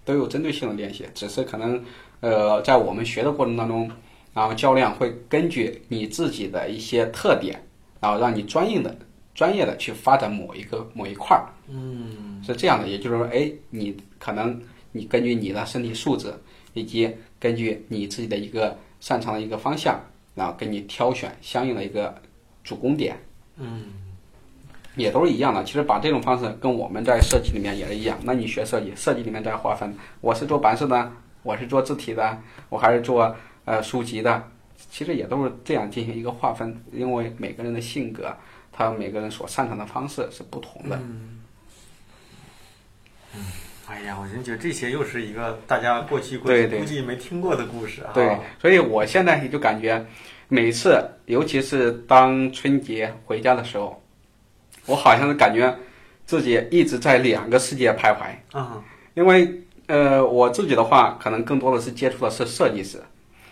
[0.06, 1.84] 都有针对性的练习，只是可能
[2.22, 3.90] 呃，在我们学的过程当中，
[4.34, 7.62] 然后教练会根据你自己的一些特点，
[8.00, 8.96] 然后让你专业的
[9.34, 12.88] 专业的去发展某一个某一块儿，嗯是这样的。
[12.88, 14.62] 也就是说，哎，你可能
[14.92, 16.34] 你根据你的身体素质，
[16.74, 17.10] 以及
[17.40, 20.00] 根据你自己的一个擅长的一个方向，
[20.36, 22.14] 然后给你挑选相应的一个
[22.64, 23.18] 主攻点。
[23.58, 23.86] 嗯
[24.96, 25.64] 也都是一样的。
[25.64, 28.16] 其实把这种方式跟我们在设计里面也是一样。
[28.22, 31.12] 那你学设计，设计里面再划分，我是做版式的，
[31.42, 34.48] 我是做字体的，我还是做呃书籍的，
[34.92, 36.80] 其实也都是这样进行一个划分。
[36.92, 38.32] 因为每个人的性格，
[38.74, 41.00] 他每个人所擅长的方式是不同的。
[43.88, 48.12] 哎呀，我真觉得这些又是一个大家过去估对对计估计没听过的故事啊。
[48.14, 50.04] 对，所以我现在就感觉，
[50.48, 54.02] 每次尤其是当春节回家的时候，
[54.86, 55.74] 我好像是感觉
[56.26, 58.36] 自己一直在两个世界徘徊。
[58.54, 58.82] 嗯
[59.14, 63.00] 因为呃，我自己的话，可能更多的是接触的是设计师，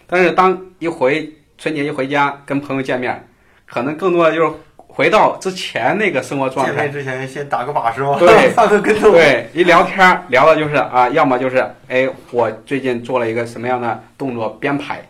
[0.08, 3.28] 但是当一回春节一回家跟朋友见面，
[3.68, 4.52] 可能更多的就是
[4.94, 6.74] 回到之前那个生活状态。
[6.74, 8.18] 见面之前先打个把是吧？
[8.20, 9.12] 对 翻个跟头。
[9.12, 15.02] 对，一聊天儿聊的就是啊，要么就是哎，我最近做了一个什么样的动作编排，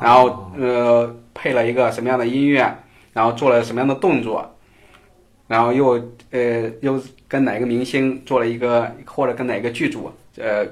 [0.00, 2.72] 然后呃配了一个什么样的音乐，
[3.12, 4.48] 然后做了什么样的动作，
[5.48, 6.00] 然后又
[6.30, 10.64] 呃又跟哪个明星做了一个，或者跟哪个剧组呃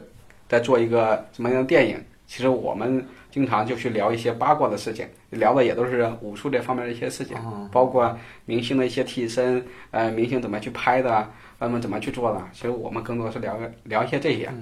[0.48, 2.02] 在做一个什么样的电影。
[2.26, 12.42] 其实我们经常就去聊一些八卦的事情，聊的也都是武术这方面的一些事情，嗯包括明星的一些替身，呃，明星怎么去拍的，他们怎么去做的。
[12.52, 14.52] 其实我们更多是聊聊一些这些。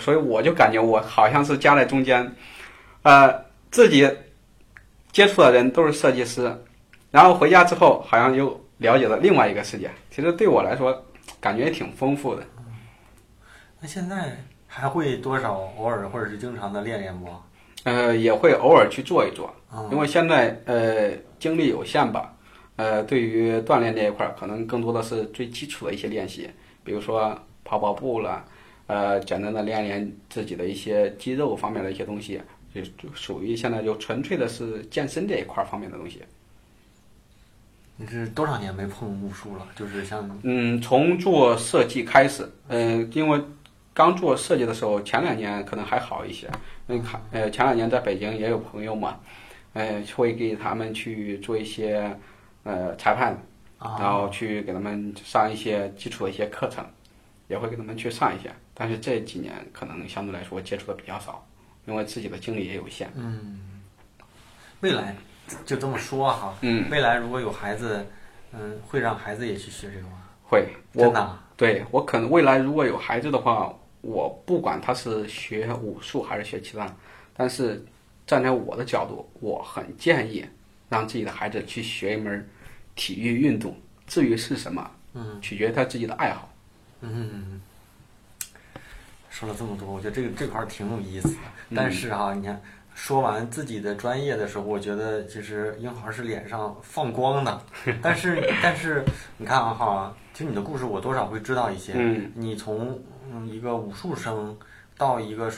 [0.00, 2.34] 所以我就感觉我好像是夹在中间，
[3.02, 3.34] 呃，
[3.70, 4.08] 自己
[5.10, 6.54] 接触的人都是设计师，
[7.10, 8.48] 然后回家之后好像又
[8.78, 9.90] 了解了另外一个世界。
[10.10, 11.04] 其实对我来说，
[11.40, 12.42] 感觉也挺丰富的。
[13.80, 14.36] 那现在
[14.66, 17.26] 还会多少偶尔或者是经常的练练不？
[17.84, 22.34] 呃，也会偶尔去做一做，嗯因为现在呃精力有限吧，
[22.76, 26.48] 呃，对于锻炼这一块儿，可能更多的是最基础的一些练习，
[26.84, 28.44] 比如说跑跑步了，
[28.86, 32.40] 呃，简单的练练自己的一些肌肉方面的一些东西，
[32.74, 36.22] 就就属于现在就纯粹的是健身这一块儿方面的东西。
[37.96, 39.66] 你是多少年没碰武术了？
[39.76, 43.40] 就是像嗯，从做设计开始，嗯、因为
[43.92, 46.48] 刚做设计的时候，前两年可能还好一些，
[47.30, 49.18] 呃前两年在北京也有朋友嘛，
[49.72, 52.16] 呃会给他们去做一些
[52.64, 53.32] 呃裁判，
[53.78, 56.84] 啊然后去给他们上一些基础的一些课程，
[57.48, 58.50] 也会给他们去上一些。
[58.74, 61.46] 但是这几年可能相对来说接触的比较少，
[61.86, 63.10] 因为自己的精力也有限。
[63.14, 63.60] 嗯
[64.80, 65.14] 未来
[65.64, 68.04] 就这么说哈，嗯，未来如果有孩子，
[68.52, 70.18] 嗯，会让孩子也去学这个吗？
[70.42, 73.72] 会，我真的啊对我可能未来如果有孩子的话，
[74.02, 76.94] 我不管他是学武术还是学其他，
[77.34, 77.82] 但是
[78.26, 80.44] 站在我的角度，我很建议
[80.88, 82.46] 让自己的孩子去学一门
[82.94, 83.74] 体育运动。
[84.06, 86.52] 至于是什么，嗯，取决于他自己的爱好。
[87.00, 87.60] 嗯，
[89.30, 91.34] 说了这么多，我觉得这个这块儿挺有意思的。
[91.70, 92.60] 嗯但是哈、你看
[92.94, 97.62] 说完自己的专业的时候，我觉得其实英豪是脸上放光的。
[98.02, 99.02] 但是但是
[99.38, 101.94] 你看啊哈，其实你的故事我多少会知道一些。
[101.96, 103.00] 嗯，你从
[103.30, 104.56] 嗯一个武术生
[104.96, 105.52] 到一个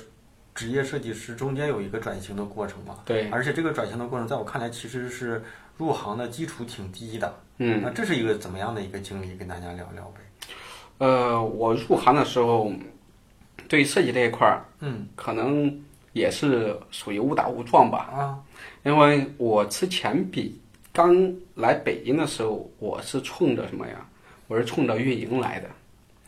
[0.55, 2.99] 职业设计师，中间有一个转型的过程嘛。
[3.05, 5.43] 对，而且这个转型的过程，在我看来其实是
[5.77, 7.35] 入行的基础挺低的。
[7.59, 9.37] 嗯，那这是一个怎么样的一个经历？
[9.37, 10.21] 跟大家聊聊呗。
[10.99, 12.73] 呃，我入行的时候，
[13.69, 18.11] 对于设计这一块儿，嗯可能也是属于误打误撞吧。
[18.13, 18.39] 啊
[18.85, 20.61] 因为我之前比
[20.93, 24.07] 刚来北京的时候，我是冲着什么呀？
[24.47, 25.69] 我是冲着运营来的。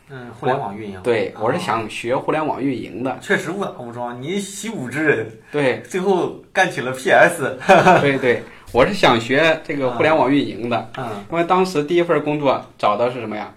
[0.09, 0.99] 嗯，互联网运营。
[1.03, 3.17] 对，啊我是想学互联网运营的。
[3.21, 7.57] 确实误打误撞，你习武之人，对，最后干起了 PS。
[8.01, 10.89] 对对，我是想学这个互联网运营的。
[10.97, 13.53] 嗯因为当时第一份工作找的是什么呀？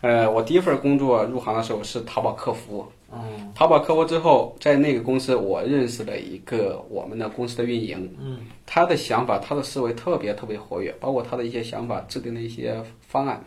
[0.00, 2.86] 呃，我第一份工作入行的时候是淘宝客服。
[3.10, 13.42] 嗯淘宝客服之后，在那个公司，我认识了一个我们的公司的运营，嗯他的想法，他的思维特别特别活跃，包括他的一些想法、制定的一些方案，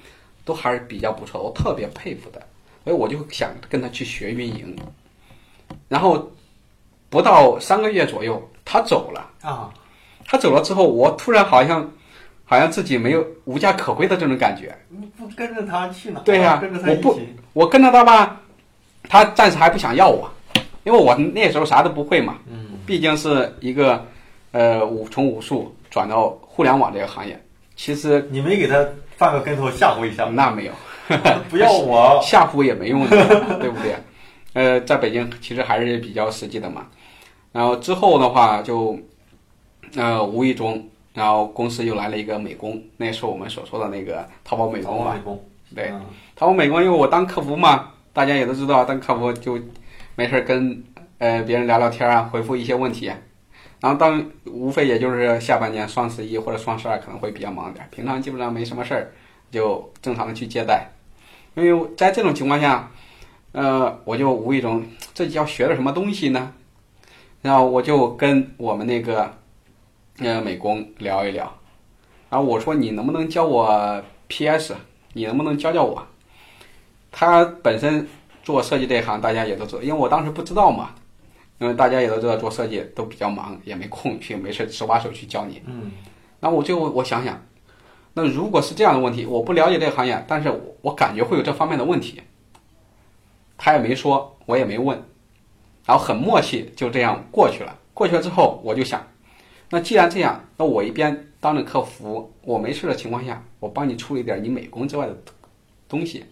[0.46, 2.42] 都还是比较不错，我特别佩服的。
[2.84, 4.76] 所以我就想跟他去学运营。
[5.88, 6.32] 然后
[7.10, 9.30] 不到三个月左右，他走了。
[9.42, 9.72] 啊
[10.26, 11.92] 他走了之后，我突然好像
[12.46, 14.74] 好像自己没有无家可归的这种感觉。
[14.88, 16.22] 你不跟着他去哪？
[16.22, 17.20] 对呀我不。
[17.54, 18.42] 我跟着他吧，
[19.10, 20.32] 他暂时还不想要我，
[20.84, 22.38] 因为我那时候啥都不会嘛。
[22.50, 24.06] 嗯毕竟是一个
[24.52, 27.40] 呃武从武术转到互联网这个行业，
[27.76, 28.86] 其实你没给他
[29.22, 30.26] 翻个跟头吓唬一下？
[30.34, 30.72] 那没有，
[31.48, 32.20] 不要我。
[32.26, 33.18] 吓唬也没用的，
[33.62, 33.96] 对不对？
[34.54, 36.88] 呃，在北京其实还是比较实际的嘛。
[37.52, 38.98] 然后之后的话就，
[39.96, 45.14] 呃，无意中，然后公司又来了一个美工，那是我们所说的那个淘宝美工吧？
[45.14, 45.46] 美工，
[45.76, 46.02] 对，嗯
[46.36, 49.60] 淘宝美工，因为我当客服嘛，大家也都知道，当客服就
[50.16, 50.84] 没事儿跟
[51.20, 53.12] 呃别人聊聊天啊，回复一些问题。
[53.82, 59.12] 然后当无非也就是下半年双十一或者双十二可能会比较忙点，平常基本上没什么事儿，
[59.52, 60.90] 就正常的去接待。
[61.56, 62.92] 因为在这种情况下，
[63.52, 66.54] 呃，我就无意中这要学了什么东西呢？
[67.42, 69.34] 然后我就跟我们那个
[70.20, 71.52] 呃美工聊一聊，
[72.30, 74.76] 然后我说你能不能教我 PS？
[75.14, 76.06] 你能不能教教我？
[77.12, 78.08] 他本身
[78.44, 80.92] 做设计这一行，大家也都知道，因为我当时不知道嘛，
[81.62, 85.62] 因为大家也都知道做设计都比较忙，也没空去没事手把手去教你。
[85.68, 85.92] 嗯
[86.40, 87.40] 那我就我想想，
[88.16, 92.20] 那如果是这样的问题，我不了解这个行业，但是我我感觉会有这方面的问题，
[93.60, 95.00] 他也没说，我也没问，
[95.86, 97.78] 然后很默契，就这样过去了。
[97.94, 99.06] 过去了之后，我就想，
[99.70, 105.16] 那既然这样，那我一边当着客服，我没事的情况下，我帮你处理点你美工之外的
[105.88, 106.26] 东西，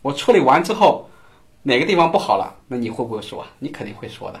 [0.00, 1.10] 我处理完之后，
[1.64, 3.44] 哪个地方不好了，那你会不会说？
[3.58, 4.40] 你肯定会说的。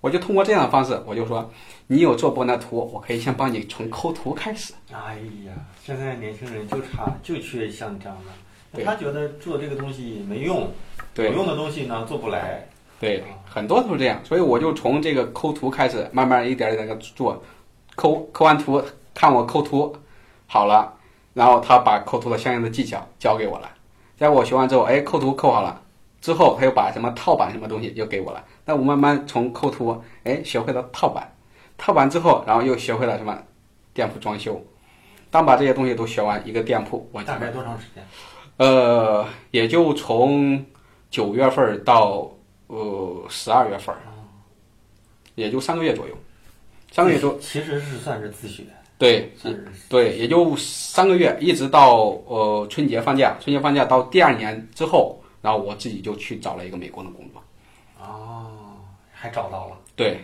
[0.00, 1.50] 我就通过这样的方式，我就说，
[1.86, 4.72] 你有做过那图，我可以先帮你从抠图开始。
[4.92, 5.52] 哎呀，
[5.84, 8.16] 现在年轻人就差就缺像你这样
[8.72, 10.68] 的，他觉得做这个东西没用，
[11.12, 12.66] 对有用的东西呢做不来。
[12.98, 17.42] 对，很多都是这样，所以我就从这个抠图开始，慢慢一点一点的做，
[17.94, 18.82] 抠抠完图，
[19.14, 19.96] 看我抠图
[20.46, 20.92] 好了，
[21.32, 23.70] 然后他把抠图的相应的技巧教给我了，
[24.18, 25.79] 在我学完之后，哎，抠图抠好了，
[26.20, 31.30] 之后他又把什么套板什么东西又给我了，那我慢慢从抠图，哎，学会了套板，
[31.78, 33.36] 套板之后，然后又学会了什么？
[33.92, 34.62] 店铺装修，
[35.30, 38.04] 当把这些东西都学完，一个店铺我大概多长时间？
[38.56, 40.64] 呃，也就从
[41.10, 42.30] 九月份儿到
[42.68, 43.98] 呃十二月份儿，
[45.34, 46.14] 也就三个月左右，
[46.92, 48.62] 三个月多，其实是算是自学，
[48.96, 57.42] 对是对，也就三个月，一直到呃春节放假，春节放假到第二年之后，然后我自己就去找了一个美工的工作，
[58.00, 58.76] 哦，
[59.12, 59.78] 还找到了。
[59.96, 60.18] 对，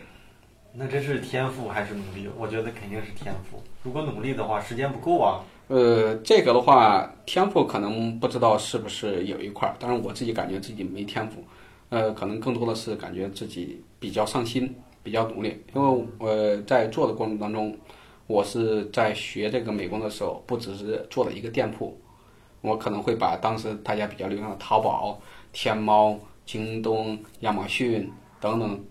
[0.73, 2.29] 那这是天赋还是努力？
[2.37, 3.63] 我觉得肯定是天赋。
[3.83, 5.45] 如果努力的话，时间不够啊。
[5.69, 11.43] 呃，这个的话，天赋可能不知道是不是有一块儿，但是我自己感觉自己没天赋，
[11.89, 15.61] 呃，可能更多的是感觉自己比较上心，比较努力。
[15.75, 17.77] 因为呃，在做的过程当中，
[18.29, 21.99] 我是在学这个美工的时候，不只是做了一个店铺，
[22.61, 25.21] 我可能会把当时大家比较流行的淘宝、
[25.53, 28.85] 天猫、京东、亚马逊等等，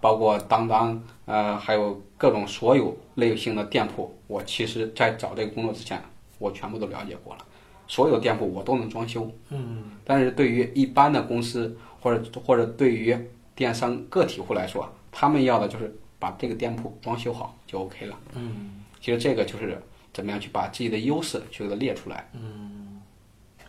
[0.00, 6.00] 包括当当，呃，还有各种所有类型的店铺，我其实在找这个工作之前，
[6.38, 7.44] 我全部都了解过了。
[7.88, 13.14] 所有店铺我都能装修，嗯，但是对于一般的公司或者或者对于
[13.54, 18.18] 电商个体户来说，他们要的就是把这个店铺装修好就 OK 了。
[18.34, 19.78] 嗯，其实这个就是
[20.12, 22.30] 怎么样去把自己的优势去给它列出来。
[22.32, 22.81] 嗯，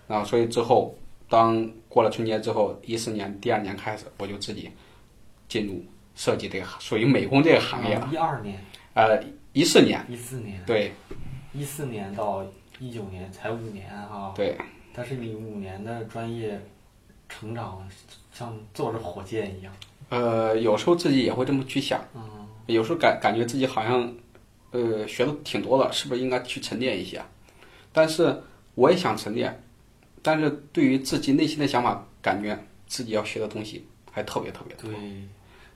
[0.08, 0.96] 然后所以之后，
[1.30, 4.70] 当过了春节之后，一四年第二年开始，我就自己
[5.48, 5.84] 进入
[6.16, 8.10] 设计这个属于美工这个行业了。
[8.12, 8.60] 一二年、
[8.94, 9.24] 呃，
[9.54, 10.92] 一四年，一四年、对
[11.54, 12.46] 一四年到
[12.80, 14.34] 一九年才五年啊。
[14.36, 14.58] 对，
[14.94, 16.60] 但是你五年的专业
[17.30, 17.88] 成长
[18.34, 19.74] 像坐着火箭一样。
[20.10, 22.22] 呃，有时候自己也会这么去想，嗯，
[22.68, 24.14] 有时候感感觉自己好像，
[24.72, 27.26] 呃，学的挺多了，是不是应该去沉淀一下？
[27.92, 28.44] 但是
[28.76, 29.63] 我也想沉淀，
[30.24, 32.58] 但是对于自己内心的想法，感觉
[32.88, 34.90] 自己要学的东西还特别特别多。
[34.90, 35.00] 对。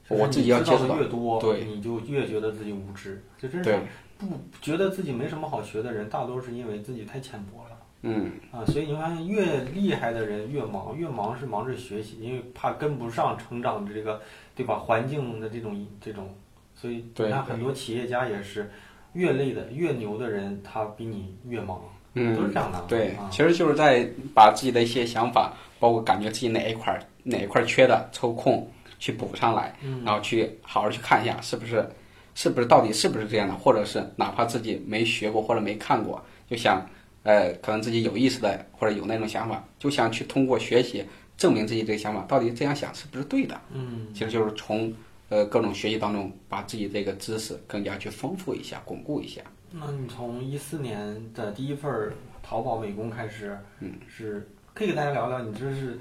[0.10, 3.22] 我自己要接触的越多，对你就越觉得自己无知。
[3.38, 3.80] 就真对是
[4.18, 7.78] 不觉得自己没什么好学的人，大多是因为自己太浅薄了。
[8.04, 14.22] 嗯，啊，所以你发现越厉害的人越忙，越忙是忙着学习，因为怕跟不上成长的这个，
[14.56, 14.80] 对吧？
[14.80, 16.34] 环境的这种这种，
[16.74, 18.72] 所以你看很多企业家也是，
[19.12, 21.82] 越累的越牛的人，他比你越忙，
[22.18, 22.84] 嗯都是这样的。
[22.88, 31.88] 对啊，其实就是在把自己的一些想法，包括感觉自己哪一块儿哪一块儿缺的，抽空去补上来，嗯然后去好好去看一下是不是
[32.36, 36.84] 是不是到底是不是这样的，或者是哪怕自己没学过或者没看过，就想
[37.24, 41.04] 呃可能自己有意识的或者有那种想法，就想去通过学习
[41.38, 43.60] 证明自己这个想法到底这样想是不是对的。
[43.74, 44.94] 嗯，其实就是从
[45.30, 49.42] 呃各种学习当中把自己这个知识更加去丰富一下、巩固一下。
[49.72, 56.00] 那你从一四年的第一份儿淘宝美工开始，嗯，是可以给大家聊聊你这是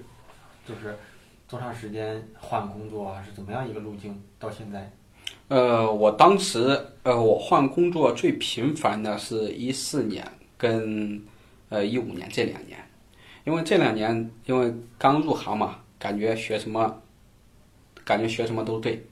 [0.67, 0.97] 就是
[1.49, 3.23] 多长时间换工作啊？
[3.23, 4.91] 是怎么样一个路径到现在？
[5.49, 10.25] 呃，我当时呃，我换工作最频繁的是一四年
[10.57, 11.23] 跟
[11.69, 12.79] 呃一五年这两年，
[13.45, 17.03] 因为这两年因为刚入行嘛，感觉学什么，
[18.05, 19.05] 感觉学什么都对。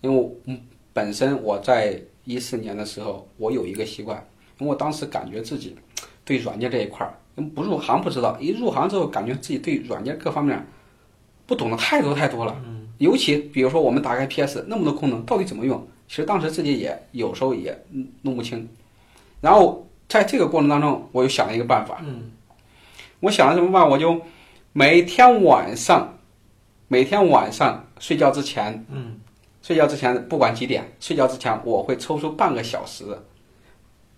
[0.00, 0.60] 因为嗯
[0.92, 4.16] 本身我在一四年的时候，我有一个习惯，
[4.58, 5.76] 因为我当时感觉自己
[6.24, 7.14] 对软件这一块儿，
[7.54, 10.66] 不入行不知道，一入行之后感觉自己对软件各方面
[11.46, 12.56] 不懂得太多太多了。
[12.66, 12.88] 嗯。
[12.98, 15.86] 尤其比如说我们打开 PS 那么多功能，到底怎么用？
[16.06, 17.76] 其实当时自己也有时候也
[18.22, 18.68] 弄不清。
[19.40, 22.00] 然后在这个过程当中，我又想了一个办法。
[22.04, 22.30] 嗯。
[23.20, 23.88] 我想了什么办法？
[23.88, 24.20] 我就
[24.72, 26.18] 每天晚上，
[26.88, 29.18] 每天晚上睡觉之前，嗯，
[29.64, 33.02] 睡觉之前不管几点，睡觉之前我会抽出半个小时，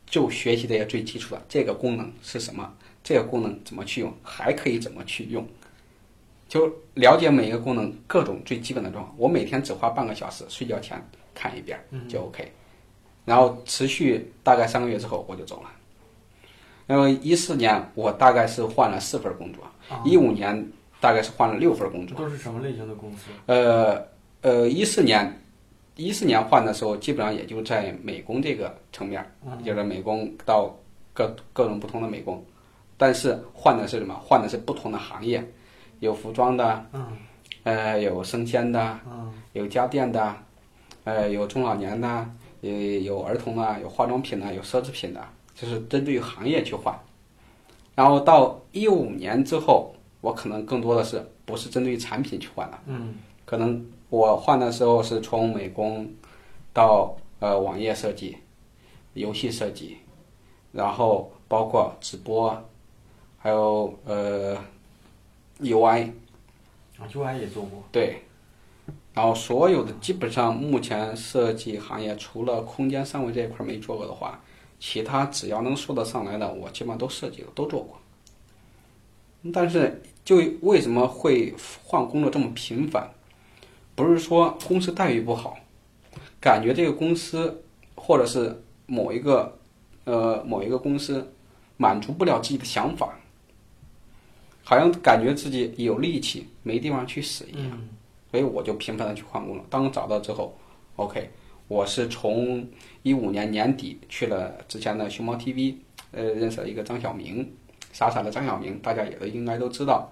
[0.04, 2.68] 就学习这些最基础的这个功能是什么，
[3.04, 5.46] 这个功能怎么去用，还可以怎么去用，
[6.48, 9.14] 就了解每一个功能各种最基本的状况。
[9.16, 11.00] 我每天只花半个小时，睡觉前
[11.32, 11.78] 看一遍
[12.08, 12.52] 就 OK，
[13.24, 15.70] 然后持续大概三个月之后我就走了。
[16.88, 19.62] 因为一四年我大概是换了四份工作，
[20.04, 22.18] 一五年大概是换了六份工作。
[22.18, 23.26] 都是什么类型的公司？
[23.46, 24.04] 呃
[24.46, 25.28] 呃，一四年，
[25.96, 29.28] 一四年换的时候，基本上也就在美工这个层面，
[29.64, 30.72] 就是美工到
[31.12, 32.40] 各各种不同的美工，
[32.96, 34.14] 但是换的是什么？
[34.24, 35.44] 换的是不同的行业，
[35.98, 37.08] 有服装的，嗯，
[37.64, 40.36] 呃，有生鲜的，嗯，有家电的，
[41.02, 42.06] 呃，有中老年的，
[42.62, 45.20] 呃有儿童的，有化妆品的，有奢侈品的。
[45.56, 46.96] 就是针对于行业去换，
[47.96, 56.08] 然后到一五年之后，我可能更多的是不是针对于产品去换的，嗯，可能我换的时候是从美工
[56.72, 58.36] 到呃网页设计、
[59.14, 59.98] 游戏设计，
[60.72, 62.62] 然后包括直播，
[63.38, 64.56] 还有呃
[65.60, 66.10] UI，
[66.98, 68.22] 啊 UI 也做过，对，
[69.14, 74.40] 然后所有的基本上目前设计行业除了空间三维这一块没做过的话。
[74.78, 77.98] 其他只要能说得上来的，我基本上都设计了，都做过。
[79.50, 83.10] 但是，就为什么会换工作这么频繁？
[83.96, 85.56] 不是说公司待遇不好，
[86.40, 87.64] 感觉这个公司
[87.96, 89.58] 或者是某一个
[90.04, 91.28] 呃某一个公司
[91.76, 93.18] 满足不了自己的想法，
[94.62, 97.88] 好像感觉自己有力气没地方去使一样，
[98.30, 99.64] 所以我就频繁的去换工作。
[99.68, 100.56] 当我找到之后
[100.94, 101.28] ，OK。
[101.68, 102.64] 我是从
[103.02, 105.74] 一五年年底去了之前的熊猫 TV，
[106.12, 107.44] 呃，认识了一个张晓明，
[107.92, 110.08] 傻傻的张晓明，大家也都应该都知道。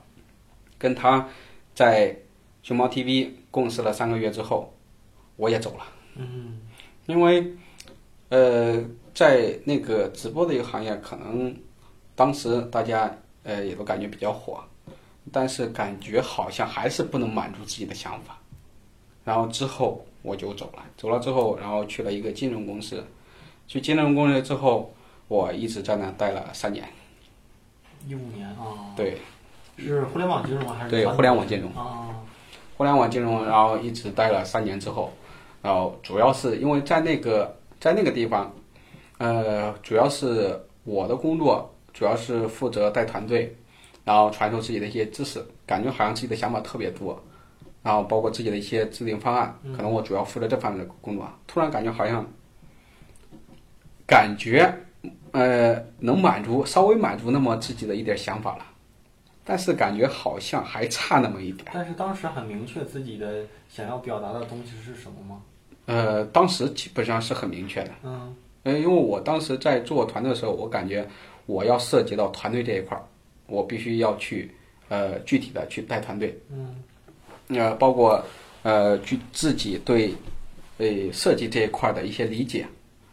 [0.76, 1.28] 跟他
[1.72, 2.12] 在
[2.65, 4.75] 熊猫 TV 共事了三个月之后，
[5.37, 5.85] 我也走了。
[6.17, 6.59] 嗯。
[7.07, 7.53] 因为，
[8.31, 8.83] 呃，
[9.15, 11.55] 在那个直播的一个行业，可能
[12.17, 14.65] 当时大家呃也都感觉比较火，
[15.31, 18.37] 但是感觉好像还是不能满足自己的想法。
[19.25, 20.05] 然后之后。
[20.25, 23.05] 我就走了，走了之后，然后去了一个金融公司，
[23.69, 24.91] 去金融公司之后，
[25.29, 26.89] 我一直在那待了三年。
[28.09, 28.95] 一五年啊。
[28.97, 29.19] 对。
[29.77, 30.89] 是互联网金融还是？
[30.91, 31.71] 对，互联网金融。
[31.75, 32.09] 啊。
[32.77, 35.12] 互联网金融，然后一直待了三年之后，
[35.62, 38.53] 然后主要是因为在那个在那个地方，
[39.18, 43.57] 呃，主要是我的工作主要是负责带团队，
[44.05, 47.22] 然后传授自己的一些知识，感觉好像自己的想法特别多。
[47.83, 51.29] 然后包括自己的一些制定方案，可能我主要负责这方面的工作。
[51.47, 52.27] 突然感觉好像，
[54.07, 54.75] 感觉
[55.33, 58.64] 呃能满足稍微满足那么自己的一点想法了，
[59.45, 61.66] 但是感觉好像还差那么一点。
[61.72, 65.42] 但是当时很明确自己的想要表达的东西是什么吗？
[65.86, 67.90] 呃，当时基本上是很明确的。
[68.03, 68.34] 嗯。
[68.64, 71.07] 因为我当时在做团队的时候，我感觉
[71.45, 73.05] 我要涉及到团队这一块儿，
[73.47, 74.51] 我必须要去
[74.88, 76.34] 呃具体的去带团队。
[76.51, 76.82] 嗯。
[77.49, 78.24] 呃，包括
[78.62, 80.14] 呃，去自己对
[80.78, 82.66] 呃设计这一块的一些理解，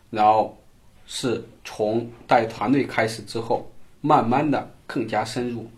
[0.10, 0.58] 然后
[1.06, 3.70] 是从带团队开始之后，
[4.00, 5.70] 慢慢的更加深入。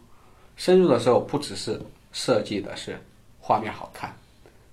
[0.56, 1.80] 深入的时候，不只是
[2.12, 3.00] 设计的是
[3.40, 4.16] 画面好看，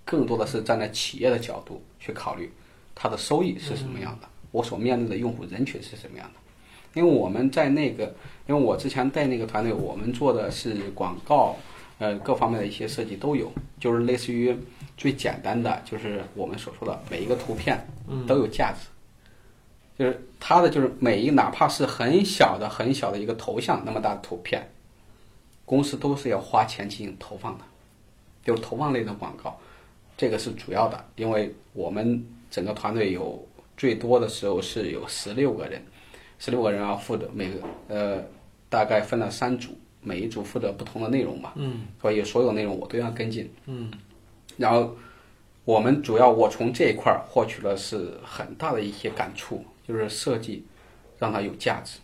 [0.04, 2.52] 更多的是站在企业的角度去考虑
[2.94, 7.00] 它的收益是什么样的，我所面对的用户人群是什么样的。
[7.00, 8.04] 因为我们在那个，
[8.46, 11.56] 因为我之前带那个团队，我们做的是广告。
[11.98, 14.56] 呃，各方面的一些设计都有，就是类似于
[14.96, 17.86] 最简单的，就是我们所说的每一个图片
[18.26, 18.88] 都有价值，
[19.98, 24.66] 就是它的就是每一哪怕是很小的很小的一个头像那么大的图片，
[25.70, 27.64] 公司都是要花钱进行投放的，
[28.44, 29.56] 就是投放类的广告，
[30.16, 33.46] 这个是主要的，因为我们整个团队有
[33.76, 35.80] 最多的时候是有十六个人，
[36.40, 38.20] 十六个人要负责每个呃
[38.68, 39.70] 大概分了三组。
[40.02, 43.92] 每一组负责不同的内容嘛，嗯，所以所有内容我都要跟进，嗯，
[44.56, 44.96] 然后
[45.66, 50.64] 我们主要我从这一块儿获取了是很大的一些感触，就是设计
[51.18, 51.98] 让它有价值，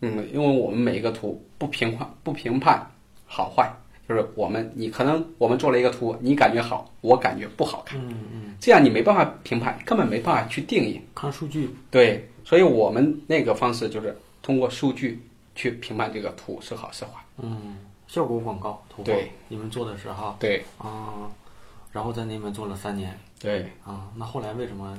[0.00, 2.84] 嗯，因为我们每一个图不评判不评判
[3.26, 3.72] 好坏，
[4.08, 11.00] 就是我们你可能我们做了一个图，你感觉好，我感觉不好看，嗯嗯，这样你没办法评判，根本没办法去定义。
[11.14, 15.22] 看数据，对，所以我们那个方式就是通过数据
[15.54, 17.12] 去评判这个图是好是坏。
[17.38, 21.30] 嗯，效果广告投放，对，你们做的时候对啊，
[21.92, 24.96] 然后在那边做了三年对，啊，那后来为什么？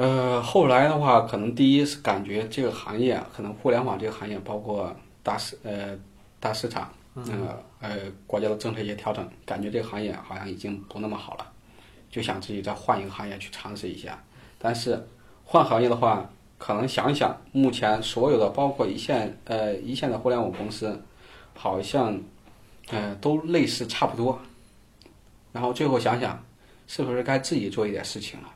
[0.00, 5.94] 呃，后来的话，可能第一是感觉这个行业，可能互联网这个行业，包括大市呃
[6.40, 7.22] 大市场，呃
[7.80, 11.46] 呃国家的政策一些调整，感觉这个行业好像已经不那么好了，
[12.10, 14.18] 就想自己再换一个行业去尝试一下。
[14.58, 15.06] 但是
[15.44, 16.26] 换行业的话，
[16.56, 20.98] 可能想一想，目前所有的包括一线呃一线的互联网公司，
[21.52, 22.18] 好像
[22.88, 24.40] 呃都类似差不多。
[25.52, 26.42] 然后最后想想，
[26.86, 28.48] 是不是该自己做一点事情了？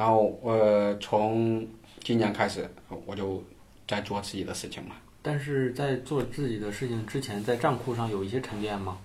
[0.00, 1.66] 然后呃，从
[2.02, 2.66] 今年开始，
[3.04, 3.44] 我就
[3.86, 4.94] 在做自己的事情嘛。
[5.20, 8.96] 但是在做自己的事情之前，在账户上有一些沉淀吗？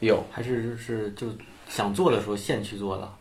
[0.00, 1.28] 有，还是就是就
[1.66, 3.14] 想做的时候现去做的？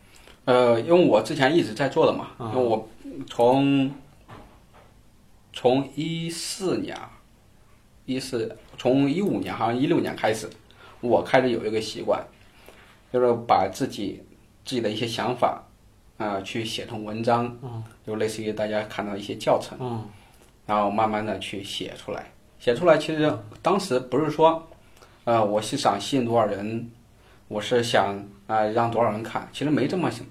[0.44, 2.86] 呃，因为我之前一直在做的嘛，嗯因为我
[3.30, 3.90] 从
[5.54, 7.00] 从一四年，
[8.04, 10.50] 一四从一五年好像一六年开始，
[11.00, 12.22] 我开始有一个习惯，
[13.14, 14.22] 就是把自己
[14.66, 15.64] 自己的一些想法
[16.18, 19.78] 啊、去写成文章，嗯就类似于大家看到一些教程。
[19.82, 20.04] 嗯
[20.68, 22.32] 然后慢慢的去写出来。
[22.58, 24.68] 写出来，其实当时不是说，
[25.24, 26.90] 呃，我是想吸引多少人，
[27.48, 28.16] 我是想
[28.48, 30.26] 啊、呃让多少人看，其实没这么想，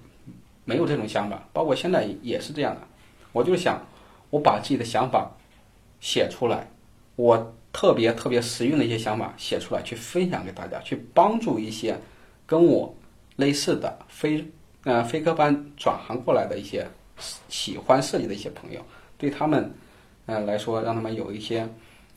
[0.64, 1.40] 没有这种想法。
[1.52, 2.80] 包括现在也是这样的，
[3.30, 3.80] 我就想，
[4.30, 5.30] 我把自己的想法
[6.00, 6.68] 写出来，
[7.14, 11.96] 我特别特别实用的一些想法写出来，去分享给大家，去帮助一些
[12.44, 12.92] 跟我
[13.36, 14.44] 类似的非
[14.84, 16.86] 呃非科班转行过来的一些
[17.48, 18.80] 喜欢设计的一些朋友，
[19.18, 19.70] 对他们。
[20.26, 21.68] 呃来说，让他们有一些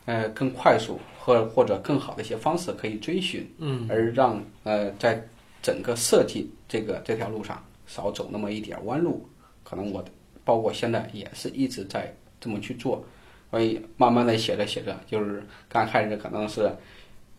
[0.05, 5.21] 呃更快速或或者更好的一些方式可以追寻，嗯而让呃在
[5.61, 9.27] 整个设计这个这条路上少走那么一点弯路。
[9.61, 10.01] 可能我
[10.45, 13.03] 包括现在也是一直在这么去做，
[13.51, 16.71] 所以慢慢的写着写着，就是刚开始可能是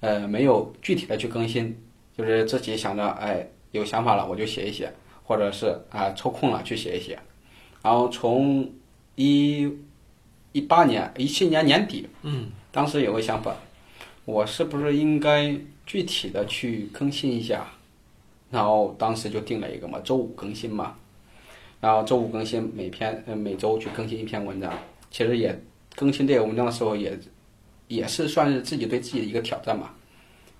[0.00, 1.74] 呃没有具体的去更新，
[2.14, 4.92] 就是自己想着哎有想法了我就写一写，
[5.28, 7.18] 或者是啊、抽空了去写一写，
[7.82, 8.72] 然后从
[9.14, 9.70] 一
[10.52, 13.54] 一八年一七年年底，嗯当时有个想法，
[14.24, 15.54] 我是不是应该
[15.84, 17.66] 具体的去更新一下？
[18.50, 20.96] 然后当时就定了一个嘛，周五更新嘛，
[21.78, 24.72] 然后周五更新，每篇呃每周去更新一篇文章。
[25.10, 25.62] 其实也
[25.94, 27.18] 更新这个文章的时候也
[27.88, 29.94] 也是算是自己对自己的一个挑战吧，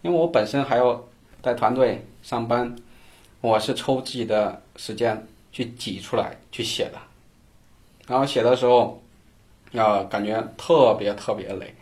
[0.02, 1.02] 因为我本身还要
[1.40, 2.76] 带团队上班，
[3.41, 6.99] 我是抽自己的时间去挤出来去写的，
[8.07, 9.01] 然后写的时候。
[9.74, 11.74] 啊，感觉特别特别累，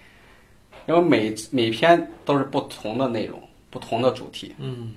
[0.89, 3.41] 因为每每篇都是不同的内容，
[3.71, 4.95] 不同的主题，嗯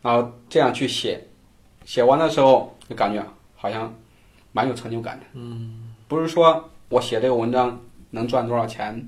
[0.00, 1.20] 然后这样去写，
[1.84, 3.20] 写完的时候就感觉
[3.56, 3.92] 好像
[4.52, 5.26] 蛮有成就感的。
[5.32, 7.76] 嗯不是说我写这个文章
[8.10, 9.04] 能赚多少钱，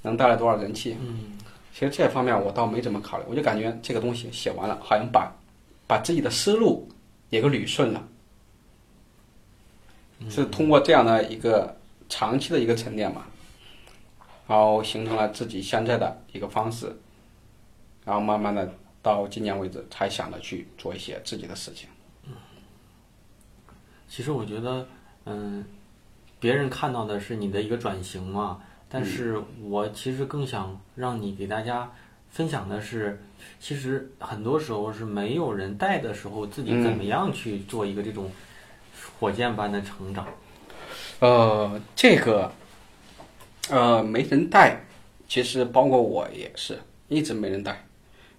[0.00, 1.36] 能带来多少人气，嗯
[1.74, 5.30] 其实这方面我倒没怎么考虑，我就感觉这个东西写完了，好像把
[5.88, 6.88] 把自己的思路
[7.30, 8.08] 也给捋顺了，
[10.30, 11.74] 是通过这样的一个
[12.08, 13.24] 长期的一个沉淀嘛，
[14.46, 16.94] 然后形成了自己现在的一个方式，
[18.04, 18.72] 然后慢慢的
[19.02, 21.88] 到今年为止才想着去做一些自己的事情。
[24.06, 24.86] 其实我觉得，
[25.24, 25.64] 嗯，
[26.38, 31.92] 别人看到的是你的一个转型嘛，但是我其实更想让你给大家
[32.28, 33.22] 分享的是，
[33.60, 38.30] 其实很多时候是没有人带的时候，自己怎么样去做一个这种
[39.18, 40.26] 火箭般的成长。
[41.20, 42.50] 呃，这个，
[43.70, 44.80] 呃，没人带，
[45.26, 46.78] 其实包括我也是
[47.08, 47.84] 一直没人带，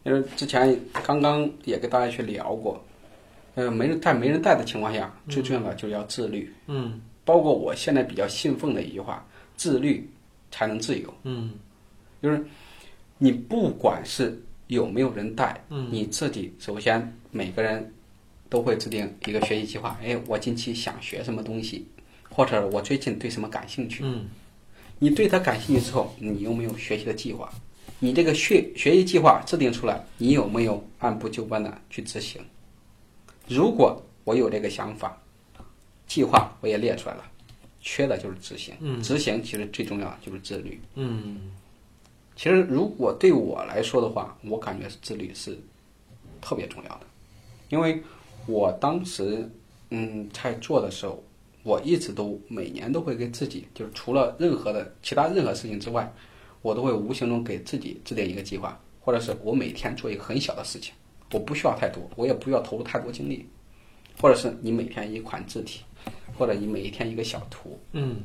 [0.03, 2.83] 因为之前刚刚也跟大家去聊过，
[3.55, 6.53] 呃，没人带没人带的情况下，最重要的就是要自律。
[6.67, 9.23] 嗯包括我现在比较信奉的一句话：
[9.55, 10.09] 自律
[10.49, 11.13] 才能自由。
[11.23, 11.51] 嗯
[12.23, 12.43] 就是
[13.17, 17.93] 你不管是有没有人带，嗯你自己首先每个人
[18.49, 19.99] 都会制定一个学习计划。
[20.01, 21.87] 哎，我近期想学什么东西，
[22.29, 24.03] 或者我最近对什么感兴趣。
[24.05, 24.27] 嗯
[25.01, 27.49] 你对它感兴趣之后，你有没有学习的计划？
[27.99, 32.41] 你这个学学习计划制定出来，你有没有按部就班的去执行？
[33.47, 35.19] 如果我有这个想法，
[36.05, 37.23] 计划我也列出来了，
[37.81, 38.75] 缺的就是执行。
[38.81, 40.79] 嗯执行其实最重要的就是自律。
[40.95, 41.39] 嗯
[42.39, 45.59] 其实如果对我来说的话，我感觉自律是
[46.39, 47.01] 特别重要的，
[47.67, 48.01] 因为
[48.45, 49.45] 我当时
[49.89, 51.21] 嗯在做的时候，
[51.63, 56.09] 我一直都每年都会给自己，就是除了任何的其他任何事情之外，
[56.61, 60.93] 我都会无形中给自己制定一个计划，或者是我每天做一个很小的事情，
[61.33, 63.45] 我不需要太多，我也不要投入太多精力，
[64.21, 65.81] 或者是你每天一款字体，
[66.37, 68.15] 或者你每一天一个小图，嗯。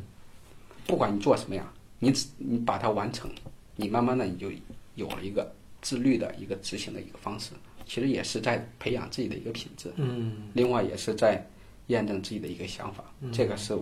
[0.86, 3.28] 不管你做什么呀，你只你把它完成，
[3.76, 4.50] 你慢慢的你就
[4.94, 5.52] 有了一个
[5.82, 7.52] 自律的一个执行的一个方式，
[7.86, 9.92] 其实也是在培养自己的一个品质。
[9.96, 11.44] 嗯另外也是在
[11.88, 13.76] 验证自己的一个想法，这个是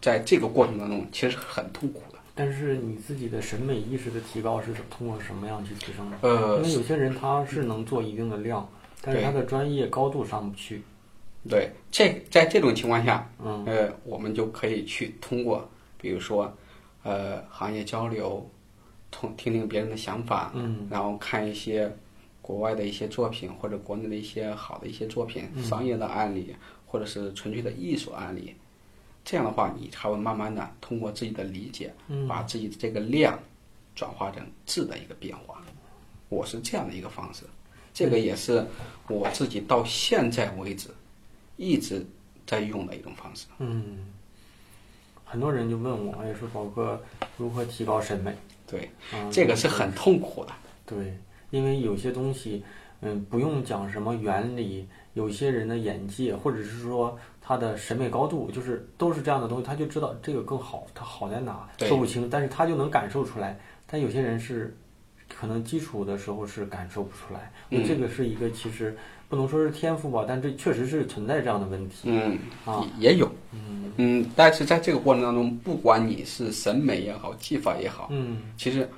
[0.00, 2.18] 在这个过程当中其实很痛苦的。
[2.34, 6.18] 但是你自己的审美意识的提高是通过什么样去提升的？
[6.20, 8.68] 呃因为有些人他是能做一定的量，
[9.00, 10.82] 但是他的专业高度上不去。
[11.48, 16.52] 对，这在这种情况下，嗯呃，我们就可以去通过，比如说，
[17.04, 18.50] 呃，行业交流，
[19.18, 21.90] 通听听别人的想法，嗯然后看一些
[22.42, 26.54] 国外的一些作品，或者国内的一些好的一些作品，嗯商业的案例，
[26.84, 28.54] 或者是纯粹的艺术案例。
[29.24, 33.38] 这样的话，你才会慢慢的通过自己的理解，嗯把自己的这个量
[33.94, 35.62] 转化成质的一个变化。
[36.28, 37.44] 我是这样的一个方式，
[37.94, 38.66] 这个也是
[39.08, 40.90] 我自己到现在为止
[41.56, 42.04] 一直
[42.46, 43.46] 在用的一种方式。
[43.58, 43.98] 嗯，
[45.24, 47.00] 很多人就问我，也，说宝哥
[47.38, 48.36] 如何提高审美？
[48.66, 50.52] 对，嗯，这个是很痛苦的。
[50.84, 51.16] 对，
[51.50, 52.64] 因为有些东西，
[53.00, 63.58] 嗯，不用讲什么原理，有些人的眼界，或者是说他的审美高度，就是都是这样的东西，他就知道这个更好，它好在哪，说不清，但是他就能感受出来。
[63.86, 64.76] 但有些人是
[65.32, 68.96] 可能基础的时候是感受不出来，嗯这个是一个其实
[69.28, 72.02] 不能说是天赋吧，但这确实是存在这样的问题。
[72.04, 72.84] 嗯，啊。
[72.98, 73.30] 也有，
[73.96, 74.24] 嗯。
[74.36, 78.42] 但是在这个过程当中，不管你是审美也好，技法也好，嗯。
[78.56, 78.88] 其实，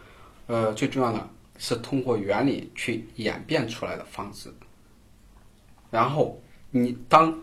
[0.47, 4.53] 呃，最重要的是通过原理去演变出来的方式。
[5.91, 6.39] 然后
[6.71, 7.35] 你当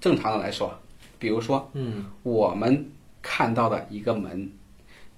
[0.00, 0.72] 正常的来说，
[1.18, 2.04] 比如说嗯。
[2.22, 2.88] 我们
[3.20, 4.48] 看到的一个门，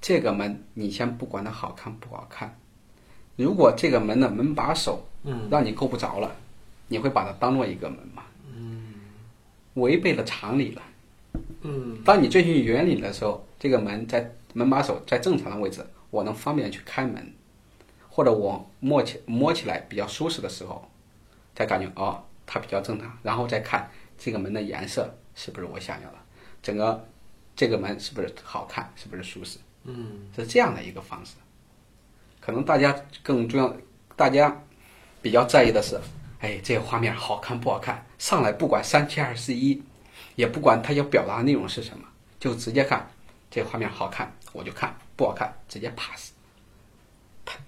[0.00, 2.58] 这个门你先不管它好看不好看，
[3.36, 5.48] 如果这个门的门把手嗯。
[5.50, 6.34] 让你够不着了，
[6.90, 8.24] 你会把它当做一个门吗？
[8.52, 8.94] 嗯，
[9.74, 10.82] 违背了常理了。
[11.62, 17.32] 嗯当你遵循原理的时候，这个门在门把手在正常的位置，我能方便去开门，
[18.08, 20.90] 或者我摸起摸起来比较舒适的时候，
[21.54, 23.88] 才感觉哦它比较正常，然后再看
[24.18, 26.16] 这个门的颜色是不是我想要的，
[26.60, 27.06] 整个
[27.54, 31.36] 这个门是不是好看，是不是舒适，嗯是这样的一个方式。
[32.40, 33.76] 可能大家更重要，
[34.16, 34.60] 大家
[35.22, 36.00] 比较在意的是，
[36.40, 39.82] 哎，这个画面好看不好看，上来不管三七二十一，
[40.36, 42.04] 也不管他要表达的内容是什么，
[42.38, 43.06] 就直接看
[43.50, 46.32] 这个画面好看我就看，不好看直接 pass。
[47.44, 47.58] 太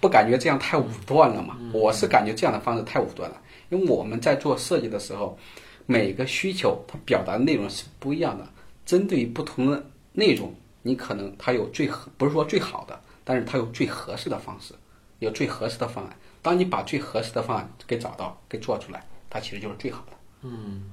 [0.00, 1.58] 不感觉这样太武断了吗？
[1.74, 5.38] 我是感觉这样的方式太武断了，因为我们在做设计的时候，
[5.84, 8.48] 每个需求它表达的内容是不一样的，
[8.86, 14.74] 针对于不同的内容，你可能它有最合，不是说最好的，但是它有最合适的方式，
[15.18, 16.16] 有最合适的方案。
[16.42, 20.12] 当你把最合适的方案给找到、给做出来，它其实就是最好的。
[20.42, 20.90] 嗯，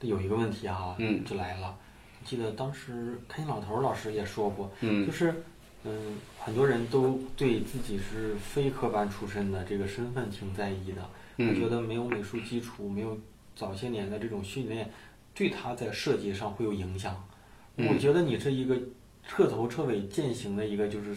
[0.00, 1.78] 有一个问题哈，嗯就来了。
[2.24, 5.32] 记得当时开心老头儿老师也说过，嗯就是
[5.84, 11.08] 嗯，很多人都对自己是非科班出身的这个身份挺在意的。
[11.36, 13.16] 嗯觉得没有美术基础，没有
[13.54, 14.90] 早些年的这种训练，
[15.34, 17.14] 对他在设计上会有影响。
[17.76, 18.76] 嗯我觉得你是一个
[19.22, 21.16] 彻头彻尾践行的一个就是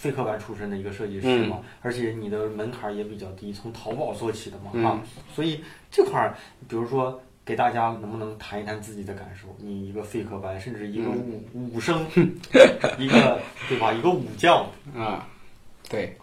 [0.00, 1.48] 非科班出身的一个设计师嗯。
[1.48, 4.84] 嘛，而且你的门槛儿也比较低，从淘宝做起的嘛，嗯。
[4.84, 5.02] 啊，
[5.34, 6.36] 所以这块儿，
[6.68, 9.48] 比如说给大家能不能谈一谈自己的感受？
[9.58, 11.42] 你一个非科班，甚至一个武、
[11.74, 12.06] 武生，
[12.96, 13.92] 一个对吧？
[13.92, 15.26] 一个武将，啊，
[15.88, 16.16] 对，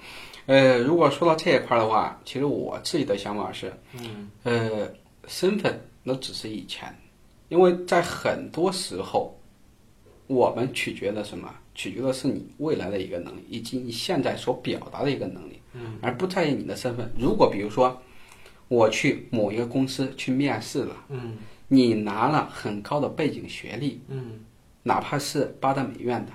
[0.46, 4.30] 呃，如果说到这一块儿的话，其实我自己的想法是，嗯。
[4.44, 4.88] 呃，
[5.28, 6.96] 身份那只是以前，
[7.50, 9.36] 因为在很多时候，
[10.28, 11.54] 我们取决的什么？
[11.76, 17.12] 取决的是你未来的一个能力，以及你现在所表达的一个能力，嗯而不在意你的身份。
[17.20, 18.02] 如果比如说，
[18.68, 24.40] 我去某一个公司去面试了，嗯你拿了很高的背景学历，嗯
[24.84, 26.32] 哪怕是八大美院的，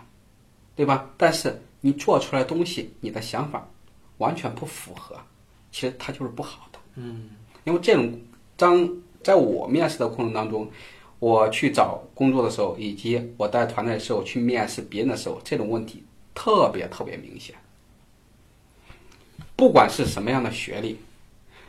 [0.76, 1.10] 对吧？
[1.16, 3.66] 但是你做出来东西，你的想法
[4.18, 5.16] 完全不符合，
[5.72, 6.78] 其实它就是不好的。
[6.96, 7.30] 嗯
[7.64, 8.12] 因为这种
[8.56, 8.88] 当
[9.22, 10.70] 在我面试的过程当中，
[11.20, 16.02] 我去找工作的时候，以及我带团队的时候去面试别人的时候，这种问题
[16.34, 17.54] 特别特别明显。
[19.54, 20.98] 不管是什么样的学历，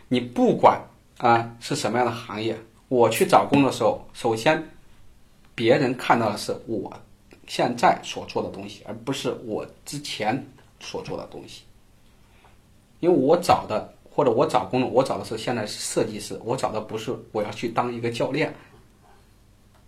[0.07, 0.81] 你不管
[1.17, 4.69] 啊是什么样的行业，我去找工作的时候，首先
[5.53, 6.91] 别人看到的是我
[7.45, 10.41] 现在所做的东西，而不是我之前
[10.79, 11.63] 所做的东西。
[13.01, 18.53] 因为我找的或者我找工作，我找的是现在是设计师，我找的不是我要去当一个教练，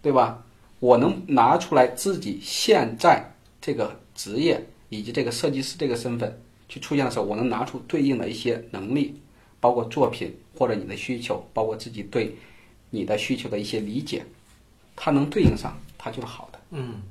[0.03, 0.45] 对吧？
[0.79, 3.23] 我能拿出来自己现在
[3.61, 9.15] 这个职业以及这个设计师这个身份去出现的时候，我能拿出对应的一些能力，
[9.61, 12.35] 包括作品或者你的需求，包括自己对
[12.89, 14.25] 你的需求的一些理解，
[14.93, 16.59] 它能对应上，它就是好的。
[16.71, 17.01] 嗯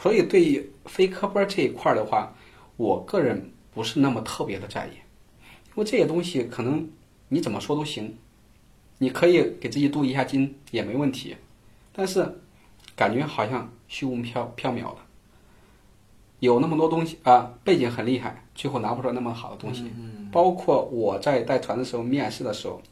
[0.00, 2.32] 所以对于非科班这一块儿的话，
[2.76, 6.88] 我个人不是那么特别的在意，因为这些东西可能
[7.28, 8.14] 你怎么说都行，
[8.98, 11.34] 你可以给自己镀一下金也没问题，
[11.96, 12.30] 但是
[12.94, 14.96] 感觉好像虚无缥缥缈的，
[16.40, 19.90] 有那么多东西啊，背景很厉害，最后拿不出来那么好的东西。
[20.30, 22.82] 包括我在带团的时候面试的时候，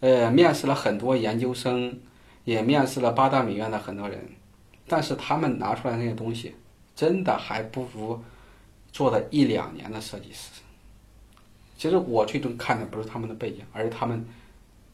[0.00, 2.00] 呃，面试了很多研究生，
[2.44, 4.18] 也面试了八大美院的很多人，
[4.88, 6.54] 但是他们拿出来那些东西，
[6.94, 8.18] 真的还不如
[8.90, 10.62] 做了一两年的设计师。
[11.76, 14.24] 其实我最终看的不是他们的背景，而是他们，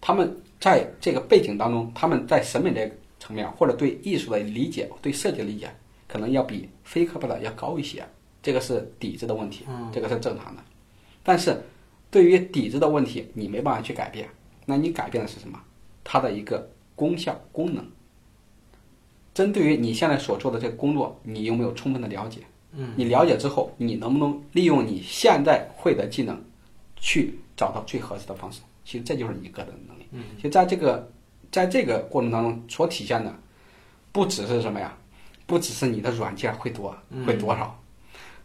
[0.01, 5.71] 他们在这个背景当中，他们在审美这个层面，或者对艺术的理解、对设计的理解，
[6.09, 8.05] 可能要比非科班的要高一些。
[8.43, 10.63] 这个是底子的问题，这个是正常的。
[11.23, 11.63] 但是
[12.11, 14.29] 对于底子的问题，你没办法去改变，
[14.67, 15.57] 那你改变的是什么？
[16.03, 17.87] 它的一个功效、功能。
[19.33, 22.41] 针对于你现在所做的这个工作，你有没有充分的了解？
[22.73, 26.37] 嗯，你了解之后，你能不能利用你现在会的技能，
[26.97, 28.61] 去找到最合适的方式？
[28.85, 30.07] 其实这就是你个人的能力。
[30.11, 31.09] 嗯，其实在这个
[31.53, 33.33] 在这个过程当中所体现的，
[34.11, 34.97] 不只是什么呀？
[35.47, 36.97] 不只是你的软件会多
[37.27, 37.79] 会多少，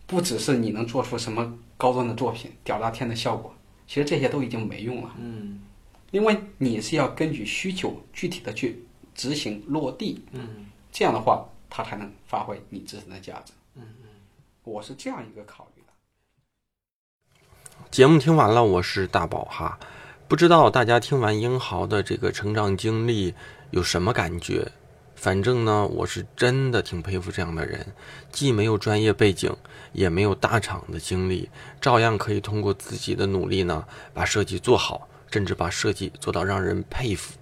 [0.06, 3.56] 不只是你能做出什么高端的作品、屌炸天的效果，
[3.88, 5.16] 其实这些都已经没用了。
[5.18, 5.62] 嗯
[6.12, 13.54] 因为你是要根据需求具体的去执行落地，嗯这样的话，它才能发挥你自身的价值。
[13.76, 14.08] 嗯嗯，
[14.64, 15.88] 我是这样一个考虑的。
[17.92, 19.78] 节目听完了，我是大宝哈，
[20.28, 23.34] 不知道大家听完英豪的这个成长经历
[23.72, 24.70] 有什么感觉？
[25.16, 27.94] 反正呢，我是真的挺佩服这样的人，
[28.30, 29.56] 既没有专业背景，
[29.94, 31.50] 也没有大厂的经历，
[31.80, 37.38] 照样可以通过自己的努力呢，把设计做好，甚至把设计做到让人佩服。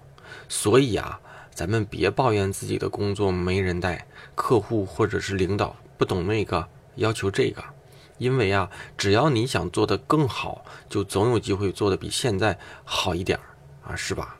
[0.47, 1.19] 所以啊，
[1.55, 4.05] 咱们别抱怨自己的工作没人带，
[4.35, 6.67] 客户或者是领导不懂那个，
[6.97, 7.63] 要求这个。
[8.17, 13.43] 因为啊，只要你想做得更好，就总有机会做得比现在好一点儿
[13.89, 14.37] 啊，是吧？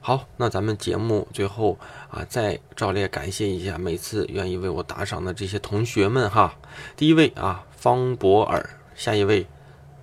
[0.00, 1.78] 好，那咱们节目最后
[2.10, 6.54] 啊，再照例感谢一下每次愿意为我打赏的这些同学们哈。
[6.94, 9.46] 第一位啊，方博尔，下一位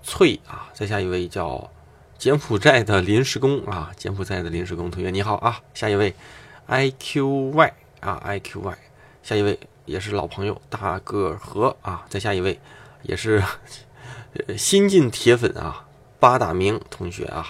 [0.02, 1.70] 翠啊，再下一位叫
[2.18, 6.16] 柬埔寨的临时工啊，柬埔寨的临时工同学你好啊，下一位
[6.66, 8.78] I Q Y 啊 I Q Y，
[9.22, 12.60] 下一位也是老朋友大个和啊，再下一位
[13.04, 13.44] 也是
[14.48, 15.86] 呃新晋铁粉啊，
[16.20, 17.48] 八大名同学啊，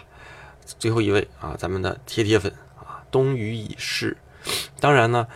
[0.66, 4.18] 最后一位啊，咱们的铁铁粉啊，冬雨已逝。
[4.80, 5.28] 当然呢，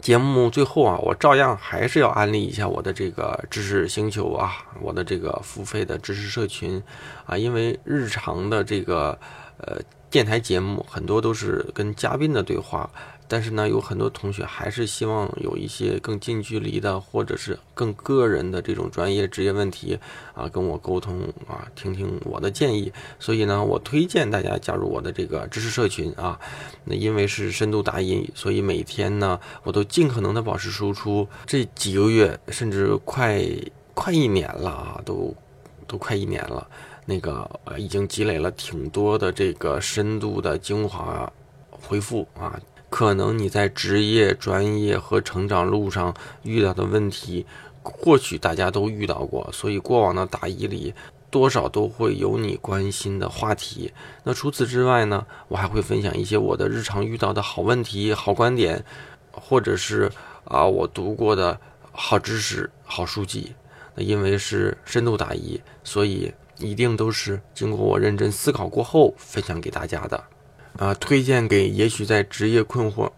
[0.00, 6.82] 节目最后啊，我照样还是要安利一下我的这个知识星球啊，我的这个付费的知识社群
[7.26, 9.18] 啊，因为日常的这个
[9.58, 12.88] 呃电台节目很多都是跟嘉宾的对话。
[13.28, 19.98] 但是呢，有很多同学还是希望有一些更近距离的，或者是更个人的这种专业职业问题
[20.34, 22.90] 啊，跟我沟通啊，听听我的建议。
[23.20, 26.40] 所以呢，我推荐大家加入我的这个知识社群啊。
[26.84, 31.28] 那因为是深度打印，所以每天呢，我都尽可能的保持输出。
[31.46, 33.44] 这几个月，甚至快
[33.92, 35.34] 快一年了啊，都
[35.86, 36.66] 都快一年了。
[37.04, 41.30] 那个呃，已经积累了挺多的这个深度的精华
[41.70, 42.58] 回复啊。
[42.90, 47.44] 可能你在职业、专业和成长路上遇到的问题，
[47.82, 50.94] 或许大家都遇到过，所以过往的答疑里
[51.30, 53.92] 多少都会有你关心的话题。
[54.24, 58.82] 那除此之外呢，我还会分享一些我的日常遇到的好问题、好观点，
[59.30, 60.10] 或者是
[60.44, 61.60] 啊我读过的
[61.92, 63.52] 好知识、好书籍。
[63.94, 70.24] 那因为是深度答疑，所以一定都是经过我认真思考过后分享给大家的。
[70.78, 73.10] 啊，推荐给也许在职业困惑，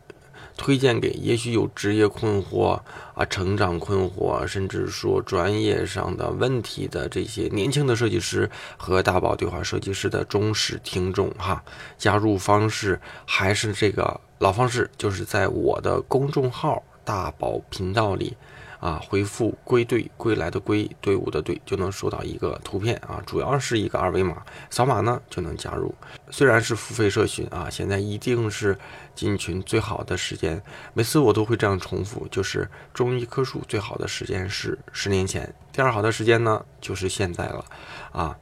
[0.56, 2.80] 推荐给也许有职业困惑
[3.14, 11.62] 啊、成长困惑，甚至说专业上的问题的这些年轻的设计师和大宝对话设计师的忠实听众哈。
[11.98, 18.34] 加入方式还是这个老方式，就是在我的公众号“大宝频道”里
[18.80, 25.94] 啊，回复“归队”归来的归队伍的队，就能收到一个图片啊，主要是一个二维码，扫码呢就能加入。
[26.30, 28.76] 虽然是付费社群啊，现在一定是
[29.14, 30.62] 进群最好的时间。
[30.94, 37.64] 每次我都会这样重复，就是种一棵树最好的时间是十年前，第二好的时间呢就是现在了
[38.12, 38.34] 啊。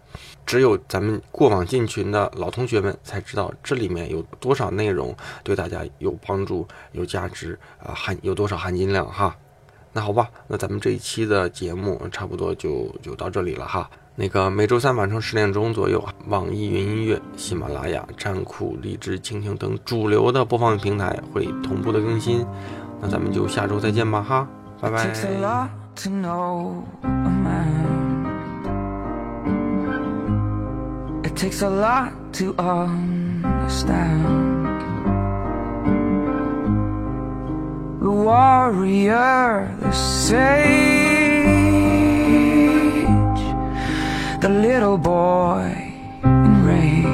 [0.47, 9.37] 只有咱们过往进群的老同学们才知道这里面有多少内容对大家有帮助、有价值啊，含有多少含金量哈。
[9.99, 13.91] 那好吧，那咱们这一期的节目差不多就就到这里了哈。
[14.15, 22.47] 那个每周三晚上十点钟左右，网易云音乐、喜马拉雅、站酷、荔枝、蜻蜓等主流的播放平台会同步的更新。
[23.01, 24.47] 那咱们就下周再见吧哈，
[24.81, 25.13] 拜拜。
[38.09, 40.41] The warrior, the sage
[44.41, 45.93] The little boy
[46.25, 47.07] enraged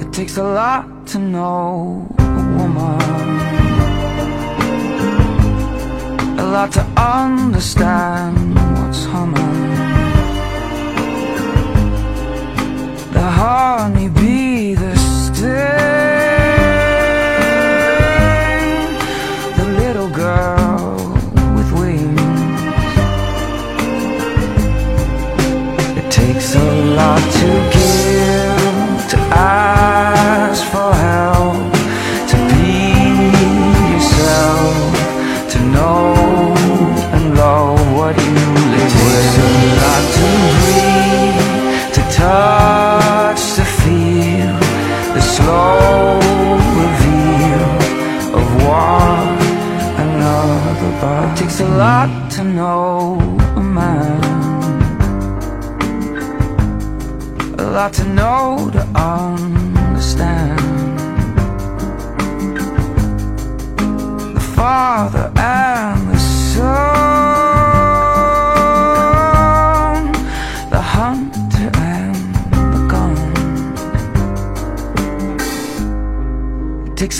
[0.00, 3.00] It takes a lot to know a woman
[6.38, 9.60] A lot to understand what's humming.
[13.12, 14.49] The honeybee,
[27.40, 29.69] to give, to ask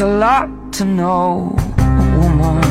[0.01, 2.64] takes a lot to know a woman,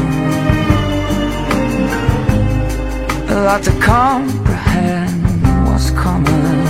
[3.30, 5.22] a lot to comprehend
[5.68, 6.65] what's coming.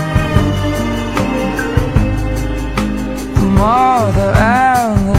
[3.35, 5.18] The mother and the